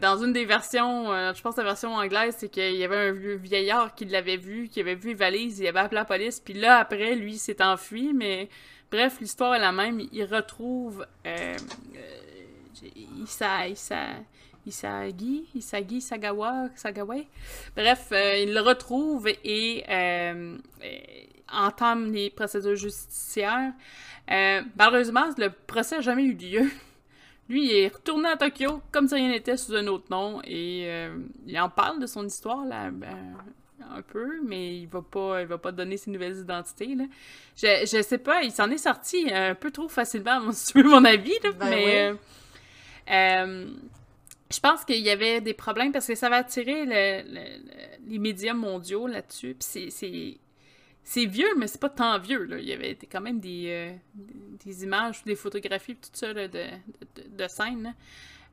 [0.00, 3.36] Dans une des versions, je pense la version anglaise, c'est qu'il y avait un vieux
[3.36, 6.54] vieillard qui l'avait vu, qui avait vu les valises, il avait appelé la police, puis
[6.54, 8.48] là, après, lui, s'est enfui, mais
[8.90, 10.00] bref, l'histoire est la même.
[10.12, 11.06] Il retrouve...
[11.26, 11.56] il,
[13.26, 13.98] ça, il, ça,
[14.66, 17.26] Isagi, Isagi Sagawa, Sagaway.
[17.76, 20.56] Bref, euh, il le retrouve et euh,
[21.52, 23.72] entame les procédures justicières.
[24.30, 26.70] Euh, malheureusement, le procès n'a jamais eu lieu.
[27.48, 31.08] Lui, il est retourné à Tokyo comme si rien n'était sous un autre nom et
[31.46, 33.36] il en parle de son histoire là, ben,
[33.94, 37.04] un peu, mais il va pas, il va pas donner ses nouvelles identités là.
[37.56, 40.88] Je, je sais pas, il s'en est sorti un peu trop facilement, si tu veux
[40.88, 42.16] mon avis là, ben mais
[44.54, 46.84] je pense qu'il y avait des problèmes parce que ça va attirer
[48.06, 49.56] les médias mondiaux là-dessus.
[49.58, 50.38] Puis c'est
[51.26, 52.44] vieux, mais c'est pas tant vieux.
[52.44, 52.58] Là.
[52.58, 53.92] Il y avait quand même des, euh,
[54.64, 56.66] des images, des photographies, tout ça de, de,
[57.28, 57.94] de, scènes.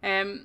[0.04, 0.38] Euh,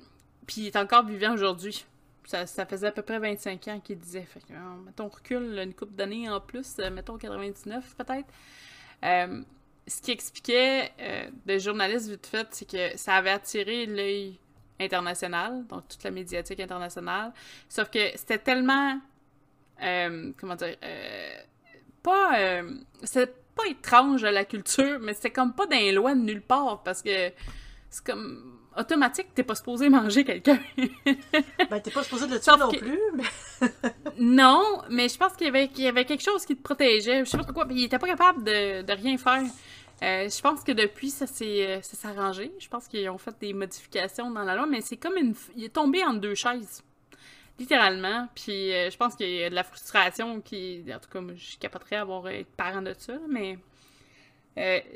[0.45, 1.85] puis il est encore vivant aujourd'hui.
[2.25, 4.23] Ça, faisait à peu près 25 ans qu'il disait.
[4.23, 8.27] Fait que, euh, mettons, recule une couple d'années en plus, mettons 99 peut-être.
[9.01, 10.91] ce qui expliquait
[11.45, 14.39] de journalistes vite fait, c'est que ça avait attiré l'œil
[14.79, 17.31] internationale, donc toute la médiatique internationale.
[17.69, 18.99] Sauf que c'était tellement.
[19.79, 20.75] Comment dire.
[21.97, 22.39] Euh, pas.
[22.39, 22.71] Euh,
[23.03, 26.83] c'est pas étrange à la culture, mais c'est comme pas d'un loin de nulle part
[26.83, 27.31] parce que
[27.89, 28.53] c'est comme.
[28.77, 30.59] Automatique, t'es pas supposé manger quelqu'un.
[30.77, 33.69] ben, t'es pas supposé le tuer non plus, mais...
[34.19, 37.25] non, mais je pense qu'il y avait, y avait quelque chose qui te protégeait.
[37.25, 39.41] Je sais pas pourquoi, il était pas capable de, de rien faire.
[40.03, 42.51] Euh, je pense que depuis, ça s'est euh, arrangé.
[42.59, 45.33] Je pense qu'ils ont fait des modifications dans la loi, mais c'est comme une.
[45.55, 46.83] Il est tombé en deux chaises.
[47.59, 48.27] Littéralement.
[48.35, 50.83] Puis euh, je pense qu'il y a de la frustration qui.
[50.93, 53.57] En tout cas, moi, je capoterais avoir être parent de ça, mais.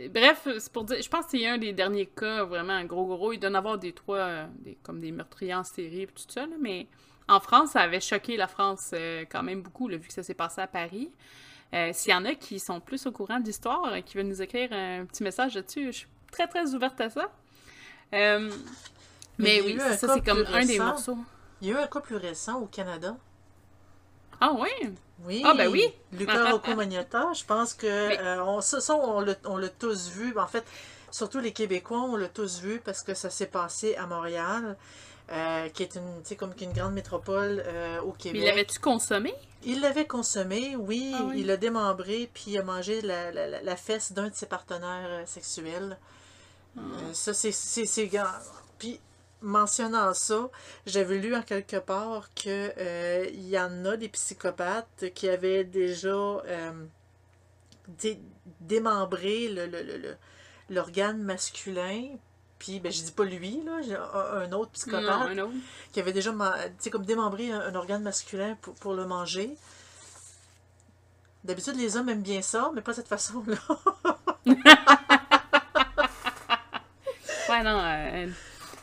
[0.09, 1.01] bref, c'est pour dire.
[1.01, 3.33] Je pense que c'est un des derniers cas vraiment un gros gros.
[3.33, 6.45] Il doit en avoir des trois, des, comme des meurtriers en série et tout ça,
[6.59, 6.87] mais
[7.27, 8.93] en France, ça avait choqué la France
[9.31, 11.11] quand même beaucoup, vu que ça s'est passé à Paris.
[11.73, 14.73] Euh, s'il y en a qui sont plus au courant d'histoire, qui veulent nous écrire
[14.73, 17.31] un petit message là-dessus, je suis très très ouverte à ça.
[18.13, 18.51] Euh,
[19.37, 21.17] mais, oui, ça c'est comme un des morceaux.
[21.61, 23.15] Il y a eu un cas plus récent au Canada.
[24.39, 24.69] Ah oui?
[25.23, 25.43] Oui.
[25.45, 25.85] Ah ben oui.
[26.13, 30.37] Lucas Rocco Magnata, je pense que euh, on, ça, on l'a tous vu.
[30.37, 30.65] En fait,
[31.11, 34.75] surtout les Québécois, on l'a tous vu parce que ça s'est passé à Montréal.
[35.31, 38.41] Euh, qui est une, comme une grande métropole euh, au Québec.
[38.41, 39.33] Mais l'avait-tu consommé?
[39.63, 43.75] Il l'avait consommé, oui, ah Il l'a démembré, puis il a mangé la, la, la
[43.77, 45.97] fesse d'un de ses partenaires euh, sexuels.
[46.77, 46.81] Ah.
[47.13, 47.51] ça, c'est.
[48.77, 48.99] Puis,
[49.41, 50.49] mentionnant ça,
[50.85, 56.43] j'avais lu en quelque part que il y en a des psychopathes qui avaient déjà
[58.59, 59.49] démembré
[60.69, 62.17] l'organe le, masculin
[62.61, 63.79] puis, ben, je dis pas lui, là,
[64.35, 65.35] un autre psychopathe
[65.91, 66.31] qui avait déjà
[66.91, 69.57] comme démembré un, organe masculin pour, pour le manger.
[71.43, 73.57] D'habitude, les hommes aiment bien ça, mais pas de cette façon-là.
[77.49, 77.79] ouais, non.
[77.79, 78.27] Euh,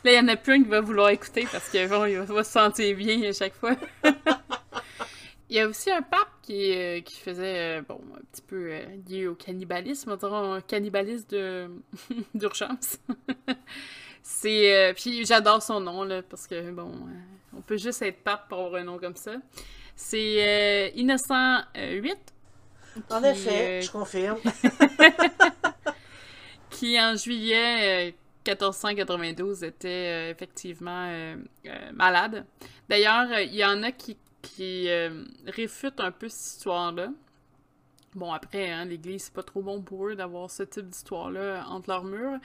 [0.03, 2.17] là, il y en a plus un qui va vouloir écouter parce que bon, il
[2.19, 3.75] va se sentir bien à chaque fois.
[5.49, 8.69] Il y a aussi un pape qui, euh, qui faisait, euh, bon, un petit peu
[8.71, 11.81] euh, lié au cannibalisme, on dirait un cannibalisme
[12.35, 12.99] d'urgence.
[14.21, 14.93] C'est.
[14.95, 16.91] puis j'adore son nom, là, parce que, bon,
[17.57, 19.37] on peut juste être pape pour avoir un nom comme ça.
[19.95, 22.15] C'est Innocent 8.
[23.09, 24.37] En effet, je confirme.
[26.69, 28.13] qui, en juillet
[28.45, 31.35] 1492, était effectivement
[31.93, 32.45] malade.
[32.87, 37.09] D'ailleurs, il y en a qui qui euh, réfute un peu cette histoire-là.
[38.15, 41.89] Bon, après, hein, l'Église, c'est pas trop bon pour eux d'avoir ce type d'histoire-là entre
[41.89, 42.39] leurs murs.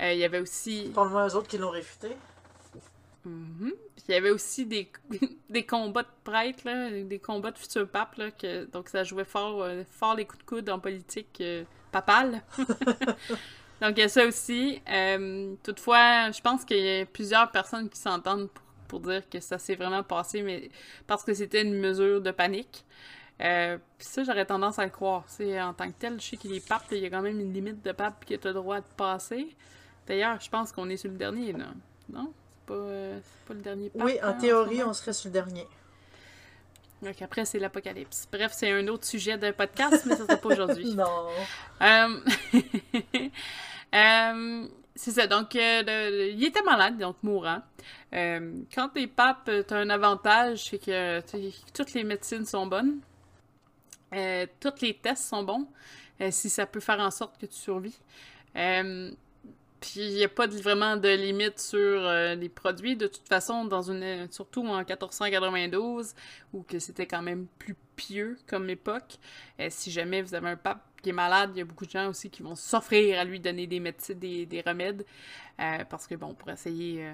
[0.00, 0.90] Euh, il y avait aussi...
[0.94, 2.08] Parle-moi aux autres qui l'ont réfuté.
[3.24, 3.72] Mhm.
[3.96, 4.90] Puis il y avait aussi des,
[5.50, 9.24] des combats de prêtres, là, des combats de futurs papes, là, que, donc ça jouait
[9.24, 12.42] fort, euh, fort les coups de coude en politique euh, papale.
[13.80, 14.80] donc il y a ça aussi.
[14.90, 19.40] Euh, toutefois, je pense qu'il y a plusieurs personnes qui s'entendent pour, pour dire que
[19.40, 20.70] ça s'est vraiment passé, mais
[21.06, 22.84] parce que c'était une mesure de panique.
[23.40, 25.24] Euh, puis ça, j'aurais tendance à le croire.
[25.26, 27.38] C'est en tant que tel, je sais qu'il est pape, il y a quand même
[27.38, 29.54] une limite de pape qui a le droit de passer.
[30.06, 31.66] D'ailleurs, je pense qu'on est sur le dernier, là.
[32.08, 32.32] Non?
[32.32, 34.02] C'est pas, euh, pas le dernier pape.
[34.02, 35.66] Oui, hein, en ce théorie, on serait sur le dernier.
[37.02, 38.26] Donc après, c'est l'apocalypse.
[38.32, 40.94] Bref, c'est un autre sujet de podcast, mais ça sera pas aujourd'hui.
[40.94, 41.28] Non.
[41.82, 42.20] Euh,
[43.94, 47.60] euh, c'est ça, donc euh, le- le- il était malade, donc mourant.
[48.14, 51.20] Euh, quand t'es pape, t'as un avantage, c'est que
[51.74, 52.98] toutes les médecines sont bonnes.
[54.14, 55.66] Euh, tous les tests sont bons,
[56.30, 57.98] si ça peut faire en sorte que tu survis.
[59.80, 62.96] Puis il n'y a pas de- vraiment de limite sur euh, les produits.
[62.96, 66.14] De toute façon, dans une, surtout en 1492,
[66.52, 69.18] où que c'était quand même plus pieux comme époque,
[69.60, 71.90] euh, si jamais vous avez un pape qui est malade, il y a beaucoup de
[71.90, 75.04] gens aussi qui vont s'offrir à lui donner des médecins, des, des remèdes,
[75.60, 77.10] euh, parce que bon, pour essayer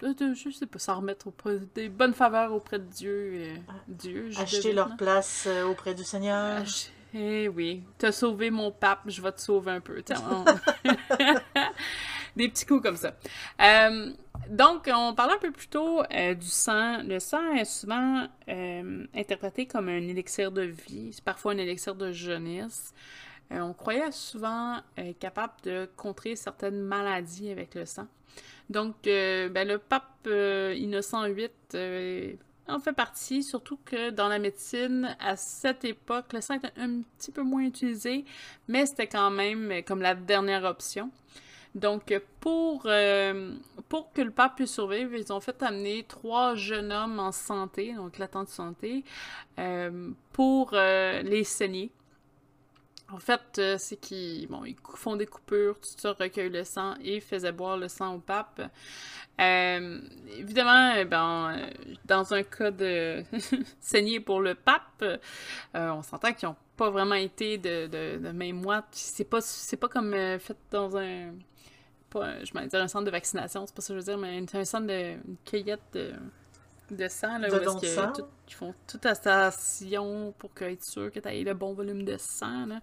[0.00, 3.48] de, de- je sais pas, s'en remettre auprès, des bonnes faveurs auprès de Dieu.
[3.88, 6.62] Dieu, Acheter leur place auprès du Seigneur.
[6.62, 10.02] Ach- Eh oui, t'as sauvé mon pape, je vais te sauver un peu.
[12.36, 13.14] Des petits coups comme ça.
[13.62, 14.12] Euh,
[14.50, 17.02] donc, on parlait un peu plus tôt euh, du sang.
[17.02, 21.94] Le sang est souvent euh, interprété comme un élixir de vie, c'est parfois un élixir
[21.94, 22.92] de jeunesse.
[23.48, 24.80] On croyait souvent
[25.20, 28.08] capable de contrer certaines maladies avec le sang.
[28.68, 35.36] Donc, ben, le pape Innocent VIII en fait partie, surtout que dans la médecine, à
[35.36, 38.24] cette époque, le sang était un petit peu moins utilisé,
[38.66, 41.12] mais c'était quand même comme la dernière option.
[41.76, 43.52] Donc, pour, euh,
[43.90, 47.92] pour que le pape puisse survivre, ils ont fait amener trois jeunes hommes en santé,
[47.92, 49.04] donc l'attente de santé,
[49.58, 51.90] euh, pour euh, les saigner.
[53.12, 57.20] En fait, c'est qu'ils bon, ils font des coupures, tout ça, recueillent le sang et
[57.20, 58.62] faisaient boire le sang au pape.
[59.38, 61.70] Évidemment, ben,
[62.06, 63.22] dans un cas de
[63.80, 65.04] saigner pour le pape,
[65.74, 68.88] on s'entend qu'ils n'ont pas vraiment été de, de, de moite.
[68.90, 69.40] C'est pas,
[69.78, 71.32] pas comme fait dans un.
[72.20, 74.18] Pas, je vais dire un centre de vaccination, c'est pas ça que je veux dire,
[74.18, 76.12] mais un centre de une cueillette de,
[76.90, 78.12] de sang, là, De où est-ce que sang?
[78.12, 82.04] tout- ils font toute la station pour être sûr que tu aies le bon volume
[82.04, 82.66] de sang.
[82.66, 82.80] Là.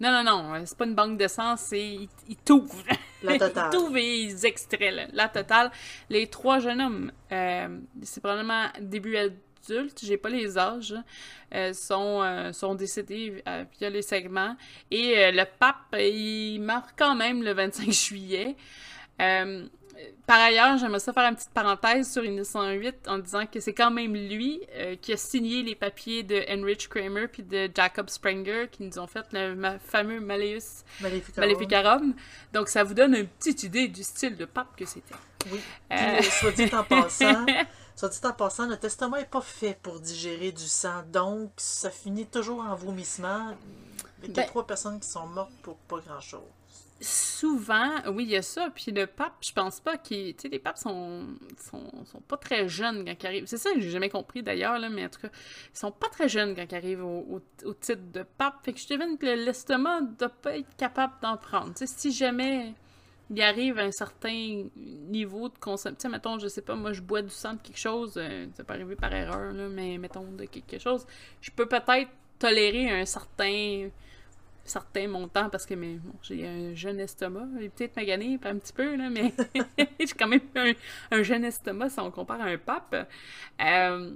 [0.00, 1.80] Non, non, non, euh, c'est pas une banque de sang, c'est.
[1.80, 2.82] Ils, ils t'ouvrent.
[3.22, 3.70] La totale.
[3.72, 5.70] ils t'ouvrent et ils extraient là, la totale.
[6.10, 9.16] Les trois jeunes hommes, euh, c'est probablement début
[9.70, 10.94] adulte, j'ai pas les âges,
[11.54, 14.56] euh, sont, euh, sont décédés euh, via les segments.
[14.90, 18.56] Et euh, le pape, il meurt quand même le 25 juillet.
[19.20, 19.66] Euh,
[20.26, 23.72] par ailleurs, j'aimerais ça faire une petite parenthèse sur Innocent VIII en disant que c'est
[23.74, 24.60] quand même lui
[25.00, 29.06] qui a signé les papiers de Heinrich Kramer puis de Jacob Sprenger qui nous ont
[29.06, 31.48] fait le ma- fameux Malleus Maléficarum.
[31.48, 32.14] Maleficarum.
[32.52, 35.14] Donc ça vous donne une petite idée du style de pape que c'était.
[35.52, 35.60] Oui.
[35.92, 37.46] Euh, soit dit en passant,
[37.96, 41.90] soit dit en passant, le testament n'est pas fait pour digérer du sang, donc ça
[41.90, 43.56] finit toujours en vomissement.
[44.22, 46.40] Il y a Ben- trois personnes qui sont mortes pour pas grand-chose.
[47.00, 48.70] Souvent, oui, il y a ça.
[48.74, 50.34] Puis le pape, je pense pas qu'il.
[50.36, 51.26] Tu sais, les papes sont,
[51.70, 53.46] sont, sont pas très jeunes quand ils arrivent.
[53.46, 55.28] C'est ça que j'ai jamais compris d'ailleurs, là, mais en tout cas,
[55.74, 57.26] ils sont pas très jeunes quand ils arrivent au,
[57.64, 58.64] au- au titre de pape.
[58.64, 61.74] Fait que je devine que l'estomac doit pas être capable d'en prendre.
[61.74, 62.72] Tu sais, si jamais
[63.30, 66.10] il arrive un certain niveau de consommation.
[66.10, 68.74] Mettons, je sais pas, moi je bois du sang de quelque chose, euh, ça peut
[68.74, 71.06] arriver par erreur, là, mais mettons de quelque chose,
[71.40, 73.88] je peux peut-être tolérer un certain
[74.64, 78.96] certain montant parce que bon, j'ai un jeune estomac, est peut-être magané un petit peu,
[78.96, 79.32] là, mais
[79.98, 80.72] j'ai quand même un,
[81.10, 83.08] un jeune estomac si on compare à un pape.
[83.60, 84.10] Euh,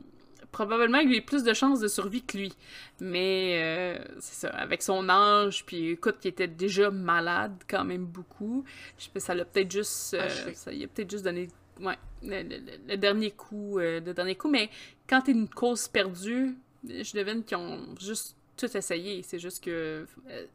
[0.53, 2.53] probablement qu'il a plus de chances de survie que lui.
[3.01, 8.05] Mais euh, c'est ça, avec son âge, puis écoute, il était déjà malade quand même
[8.07, 8.65] beaucoup.
[8.99, 10.15] Je sais pas, ça l'a peut-être juste.
[10.15, 11.49] euh, ça il a peut-être juste donné.
[11.81, 14.49] Ouais, le, le- le- le dernier coup, euh, le dernier coup.
[14.49, 14.69] Mais
[15.09, 19.23] quand t'es une cause perdue, je devine qu'ils ont juste tout essayé.
[19.23, 20.07] C'est juste que.
[20.31, 20.47] euh,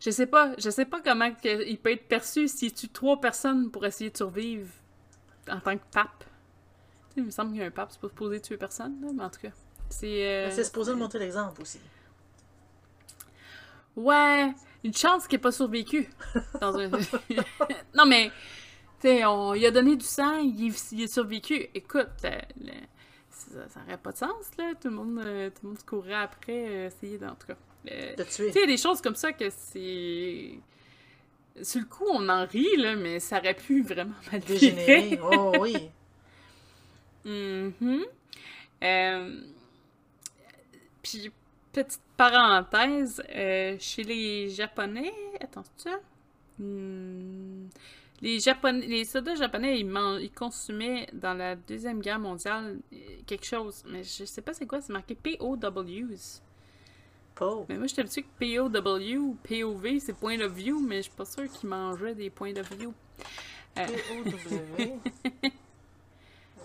[0.00, 3.20] je sais pas, je sais pas comment que il peut être perçu s'il tue trois
[3.20, 4.68] personnes pour essayer de survivre
[5.48, 6.24] en tant que pape.
[7.16, 9.50] Il me semble qu'un pape, c'est pas supposé tuer personne, là, mais en tout cas.
[9.90, 10.26] C'est.
[10.26, 11.78] euh, supposé de montrer l'exemple aussi.
[13.96, 14.52] Ouais,
[14.84, 16.08] une chance qu'il n'ait pas survécu.
[16.60, 16.88] Dans un...
[17.94, 18.30] non, mais,
[19.00, 21.68] tu sais, on il a donné du sang, il, il a survécu.
[21.74, 22.72] Écoute, euh, le-
[23.30, 24.72] ça n'aurait pas de sens, là.
[24.80, 27.56] Tout le monde, euh, tout le monde se courrait après, euh, essayer d'en tout cas.
[27.90, 28.46] euh, De tuer.
[28.50, 30.58] tu sais, des choses comme ça que c'est.
[31.62, 35.02] Sur le coup, on en rit, là, mais ça aurait pu vraiment mal Dégénéré.
[35.02, 35.20] virer.
[35.22, 35.90] Oh oui.
[37.24, 38.04] Mhm.
[38.82, 39.40] Euh,
[41.02, 41.30] Puis,
[41.72, 45.98] petite parenthèse, euh, chez les Japonais, attends, c'est ça?
[46.58, 47.66] Hmm,
[48.20, 49.86] Les, Japonais, les soldats japonais, ils,
[50.20, 52.96] ils consumaient dans la Deuxième Guerre mondiale euh,
[53.26, 56.40] quelque chose, mais je sais pas c'est quoi, c'est marqué POWs.
[57.34, 57.66] Pauvre.
[57.68, 61.24] Mais moi, j'étais habituée que POW POV, c'est point of view, mais je suis pas
[61.24, 62.92] sûre qu'ils mangeaient des points of view.
[63.78, 64.98] Euh, P-O-W.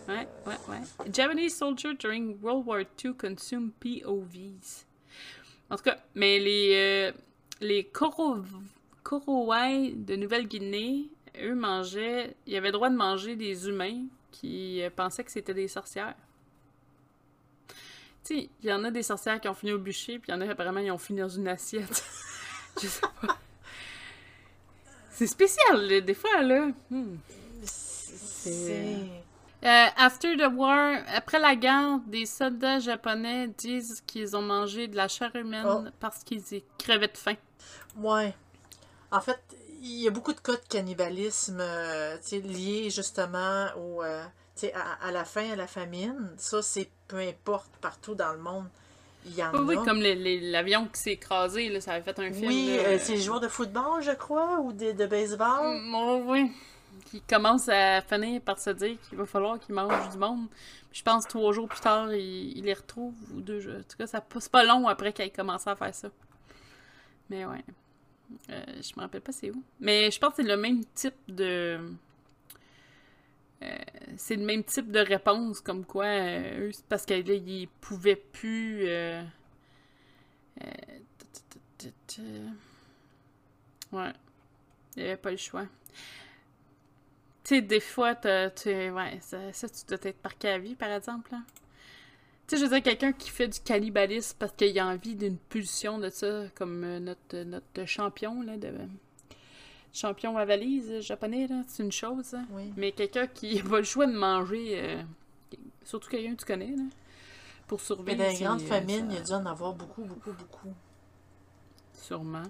[0.07, 1.11] Ouais, ouais, ouais.
[1.13, 4.85] Japanese soldiers during World War II consume POVs.
[5.69, 7.11] En tout cas, mais les, euh,
[7.59, 8.37] les Koro-
[9.03, 11.09] Korowai de Nouvelle-Guinée,
[11.41, 15.53] eux mangeaient, ils avaient le droit de manger des humains qui euh, pensaient que c'était
[15.53, 16.15] des sorcières.
[18.23, 20.35] Tu sais, il y en a des sorcières qui ont fini au bûcher, puis il
[20.35, 22.03] y en a apparemment qui ont fini dans une assiette.
[22.81, 23.37] Je sais pas.
[25.11, 26.67] C'est spécial, des fois, là.
[26.91, 27.15] Hmm.
[27.63, 29.07] C'est.
[29.63, 34.95] Euh, after the war, après la guerre, des soldats japonais disent qu'ils ont mangé de
[34.95, 35.83] la chair humaine Oh.
[35.99, 37.35] parce qu'ils y crevaient de faim.
[37.97, 38.35] Ouais.
[39.11, 39.39] En fait,
[39.81, 44.23] il y a beaucoup de cas de cannibalisme euh, liés justement au, euh,
[44.75, 46.33] à, à la faim, à la famine.
[46.37, 48.67] Ça, c'est peu importe, partout dans le monde,
[49.25, 49.83] il y en Oui, oui, a.
[49.85, 52.47] comme l'avion qui s'est écrasé, là, ça avait fait un film.
[52.47, 55.79] Oui, euh, c'est les joueurs de football, je crois, ou de, de baseball.
[55.81, 56.51] Mm, oh, oui.
[57.05, 60.47] Qui commence à finir par se dire qu'il va falloir qu'il mange du monde.
[60.91, 63.75] Je pense trois jours plus tard, il, les retrouve, ou deux jours.
[63.75, 66.09] En tout cas, ça passe pas long après qu'il ait commencé à faire ça.
[67.29, 67.63] Mais ouais.
[68.49, 69.63] Euh, je me rappelle pas c'est où.
[69.79, 71.79] Mais je pense que c'est le même type de.
[73.63, 73.77] Euh,
[74.17, 78.85] c'est le même type de réponse, comme quoi, euh, parce que là, ils pouvaient plus.
[83.91, 84.13] Ouais.
[84.95, 85.65] Il n'y avait pas le choix.
[87.47, 90.75] Tu sais, des fois, t'as- tu ouais, ça, ça, tu dois être marqué à vie,
[90.75, 91.31] par exemple.
[91.31, 91.39] là.
[92.45, 95.37] Tu sais, je veux dire, quelqu'un qui fait du cannibalisme parce qu'il a envie d'une
[95.37, 98.71] pulsion de ça, comme euh, notre, notre champion, là, de...
[99.93, 102.33] Champion à valise euh, japonais, là, c'est une chose.
[102.33, 102.45] hein.
[102.51, 102.71] Oui.
[102.75, 105.01] Mais quelqu'un qui a pas le choix de manger, euh,
[105.85, 106.83] surtout quelqu'un que tu connais, là,
[107.67, 108.17] pour Mais survivre.
[108.17, 110.73] dans les grandes euh, famines, ça- il y a dû en avoir beaucoup, beaucoup, beaucoup.
[111.93, 112.43] Sûrement.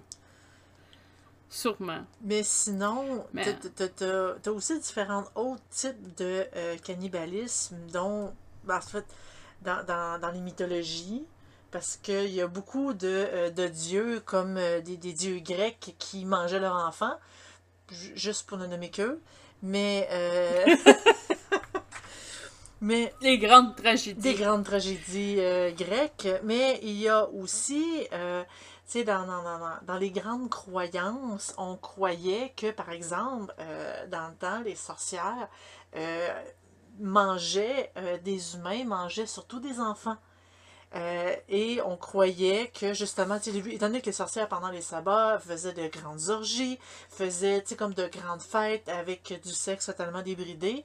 [1.50, 2.04] Sûrement.
[2.22, 3.44] Mais sinon, Mais-
[3.74, 8.32] t'as- aussi différents autres types de euh, cannibalisme, dont,
[8.64, 9.04] ben, en fait,
[9.62, 11.24] dans, dans, dans les mythologies,
[11.70, 15.94] parce qu'il y a beaucoup de, euh, de dieux, comme euh, des, des dieux grecs
[15.98, 17.18] qui mangeaient leurs enfants,
[17.90, 19.20] ju- juste pour ne nommer qu'eux.
[19.62, 20.08] Mais,
[22.80, 24.20] mais Les grandes tragédies.
[24.20, 28.44] des grandes tragédies euh, grecques, mais il y a aussi, euh,
[28.94, 35.48] dans, les grandes croyances, on croyait que, par exemple, euh, dans le temps, les sorcières
[35.94, 36.42] euh,
[36.98, 40.16] mangeaient euh, des humains, mangeaient surtout des enfants.
[41.50, 45.86] Et on croyait que justement, étant donné que les sorcières pendant les sabbats faisaient de
[45.86, 46.78] grandes orgies,
[47.10, 50.82] faisaient comme de grandes fêtes avec du sexe totalement débridé,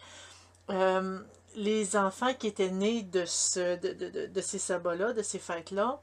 [1.55, 6.01] les enfants qui étaient nés de, ce, de, de ces sabbats-là, de ces fêtes-là,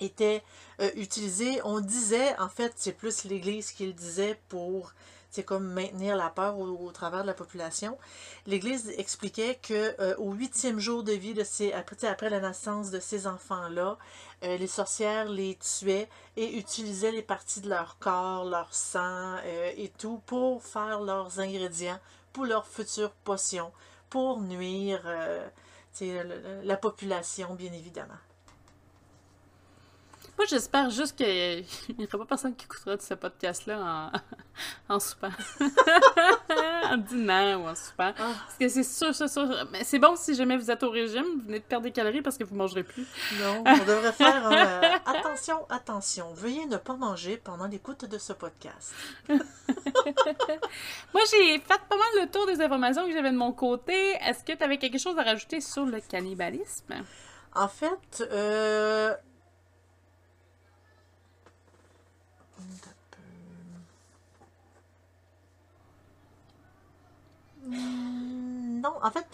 [0.00, 0.42] étaient
[0.80, 4.92] euh, utilisés, on disait, en fait, c'est plus l'Église qui le disait pour,
[5.36, 7.98] c'est comme maintenir la peur au, travers de la population.
[8.46, 12.90] L'Église expliquait que euh, au huitième jour de vie, de ces, après, après la naissance
[12.90, 13.98] de ces enfants-là,
[14.44, 19.72] euh, les sorcières les tuaient et utilisaient les parties de leur corps, leur sang euh,
[19.76, 21.98] et tout pour faire leurs ingrédients
[22.32, 23.72] pour leurs futures potions,
[24.10, 25.02] pour nuire
[26.64, 28.18] la population, bien évidemment.
[30.36, 31.64] Moi, j'espère juste qu'il
[31.98, 34.12] n'y aura pas personne qui écoutera de ce podcast-là en,
[34.94, 35.30] en soupant.
[36.90, 38.12] en dînant ou en soupant.
[38.18, 38.32] Ah.
[38.46, 39.48] Parce que c'est sûr, sûr, sûr.
[39.72, 42.20] Mais c'est bon si jamais vous êtes au régime, vous venez de perdre des calories
[42.20, 43.06] parce que vous ne mangerez plus.
[43.40, 48.34] Non, on devrait faire euh, attention, attention, veuillez ne pas manger pendant l'écoute de ce
[48.34, 48.94] podcast.
[49.28, 53.94] Moi, j'ai fait pas mal le tour des informations que j'avais de mon côté.
[54.20, 56.94] Est-ce que tu avais quelque chose à rajouter sur le cannibalisme?
[57.54, 59.14] En fait, euh...
[67.66, 69.26] Hmm, Non, en fait,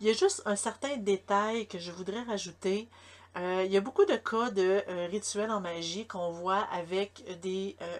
[0.00, 2.88] il y a juste un certain détail que je voudrais rajouter.
[3.36, 7.24] Euh, il y a beaucoup de cas de euh, rituels en magie qu'on voit avec
[7.42, 7.98] des, euh,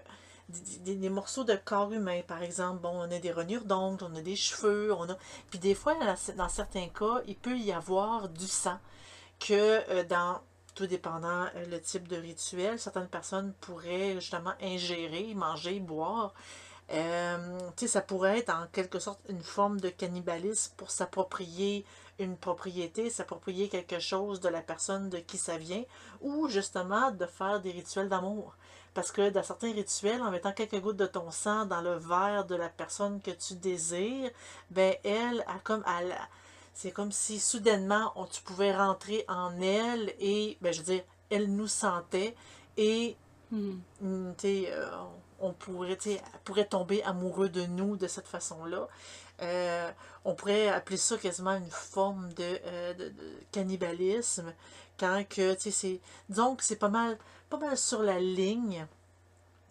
[0.80, 2.80] des, morceaux de corps humain, par exemple.
[2.82, 5.16] Bon, on a des rognures d'ongles, on a des cheveux, on a...
[5.50, 5.94] Puis des fois,
[6.36, 8.78] dans certains cas, il peut y avoir du sang
[9.38, 10.40] que dans
[10.86, 16.34] dépendant euh, le type de rituel, certaines personnes pourraient justement ingérer, manger, boire.
[16.92, 21.84] Euh, ça pourrait être en quelque sorte une forme de cannibalisme pour s'approprier
[22.18, 25.84] une propriété, s'approprier quelque chose de la personne de qui ça vient,
[26.20, 28.54] ou justement de faire des rituels d'amour.
[28.92, 32.44] Parce que dans certains rituels, en mettant quelques gouttes de ton sang dans le verre
[32.44, 34.30] de la personne que tu désires,
[34.70, 36.14] ben elle, a comme, elle,
[36.74, 41.04] c'est comme si soudainement on, tu pouvais rentrer en elle et, ben, je veux dire,
[41.30, 42.34] elle nous sentait
[42.76, 43.16] et.
[43.50, 43.80] Hmm,
[44.44, 44.90] euh,
[45.40, 45.98] on pourrait,
[46.44, 48.86] pourrait tomber amoureux de nous de cette façon-là.
[49.42, 49.90] Euh,
[50.24, 53.10] on pourrait appeler ça quasiment une forme de, euh,
[53.50, 54.52] cannibalisme
[54.98, 57.18] quand que, tu sais, c'est, disons que c'est pas mal,
[57.48, 58.86] pas mal sur la ligne.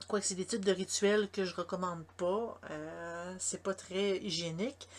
[0.09, 2.59] Quoique c'est des types de rituels que je recommande pas.
[3.37, 4.89] c'est pas très hygiénique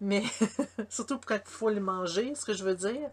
[0.00, 0.22] mais
[0.88, 3.10] surtout quand il faut les manger, ce que je veux dire.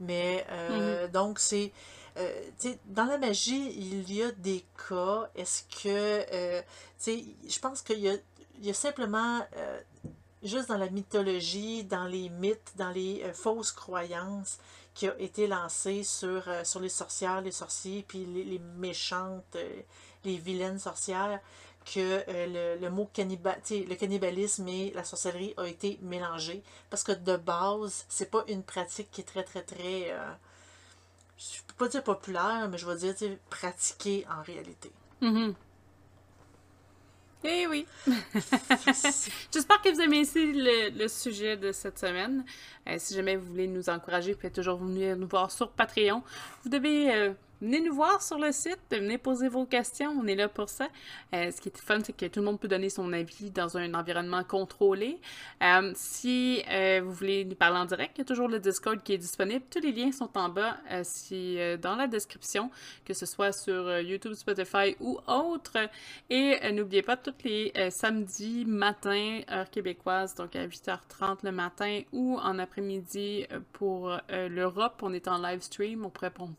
[0.00, 1.12] Mais euh, mhm.
[1.12, 1.72] donc, c'est.
[2.16, 2.42] Euh,
[2.86, 5.28] dans la magie, il y a des cas.
[5.34, 6.24] Est-ce que.
[6.32, 6.62] Euh,
[7.06, 8.14] je pense qu'il y a,
[8.58, 9.40] il y a simplement.
[10.42, 14.58] Juste dans la mythologie, dans les mythes, dans les fausses croyances
[14.94, 19.56] qui ont été lancées sur, sur les sorcières, les sorciers, puis les, méchantes,
[20.24, 21.40] les vilaines sorcières
[21.84, 26.62] que euh, le, mot cannibal, le cannibalisme et la sorcellerie a été mélangé.
[26.88, 30.10] Parce que de base, c'est pas une pratique qui est très, très, très.
[30.12, 30.32] Euh,
[31.38, 34.92] je peux pas dire populaire, mais je vais dire pratiquée en réalité.
[35.22, 35.54] Mm-hmm.
[37.42, 37.86] Eh oui!
[39.52, 42.44] J'espère que vous aimez ici le, sujet de cette semaine.
[42.88, 46.22] Euh, si jamais vous voulez nous encourager, vous pouvez toujours venir nous voir sur Patreon.
[46.62, 50.48] Vous devez venez nous voir sur le site, venez poser vos questions, on est là
[50.48, 50.88] pour ça.
[51.34, 53.76] Euh, ce qui est fun, c'est que tout le monde peut donner son avis dans
[53.76, 55.18] un environnement contrôlé.
[55.62, 59.02] Euh, si euh, vous voulez nous parler en direct, il y a toujours le Discord
[59.02, 59.64] qui est disponible.
[59.70, 62.70] Tous les liens sont en bas, si, dans la description,
[63.04, 65.76] que ce soit sur YouTube, Spotify ou autre.
[66.28, 72.38] Et n'oubliez pas, tous les samedis matin, heure québécoise, donc à 8h30 le matin ou
[72.38, 76.04] en après-midi pour l'Europe, on est en live stream.
[76.04, 76.10] On,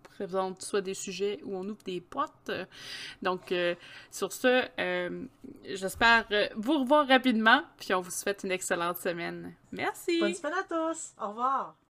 [0.03, 2.51] présente soit sujets où on ouvre des portes.
[3.21, 3.75] Donc, euh,
[4.11, 5.25] sur ce, euh,
[5.65, 9.53] j'espère vous revoir rapidement, puis on vous souhaite une excellente semaine.
[9.71, 10.19] Merci.
[10.19, 11.13] Bonne semaine à tous.
[11.21, 11.75] Au revoir.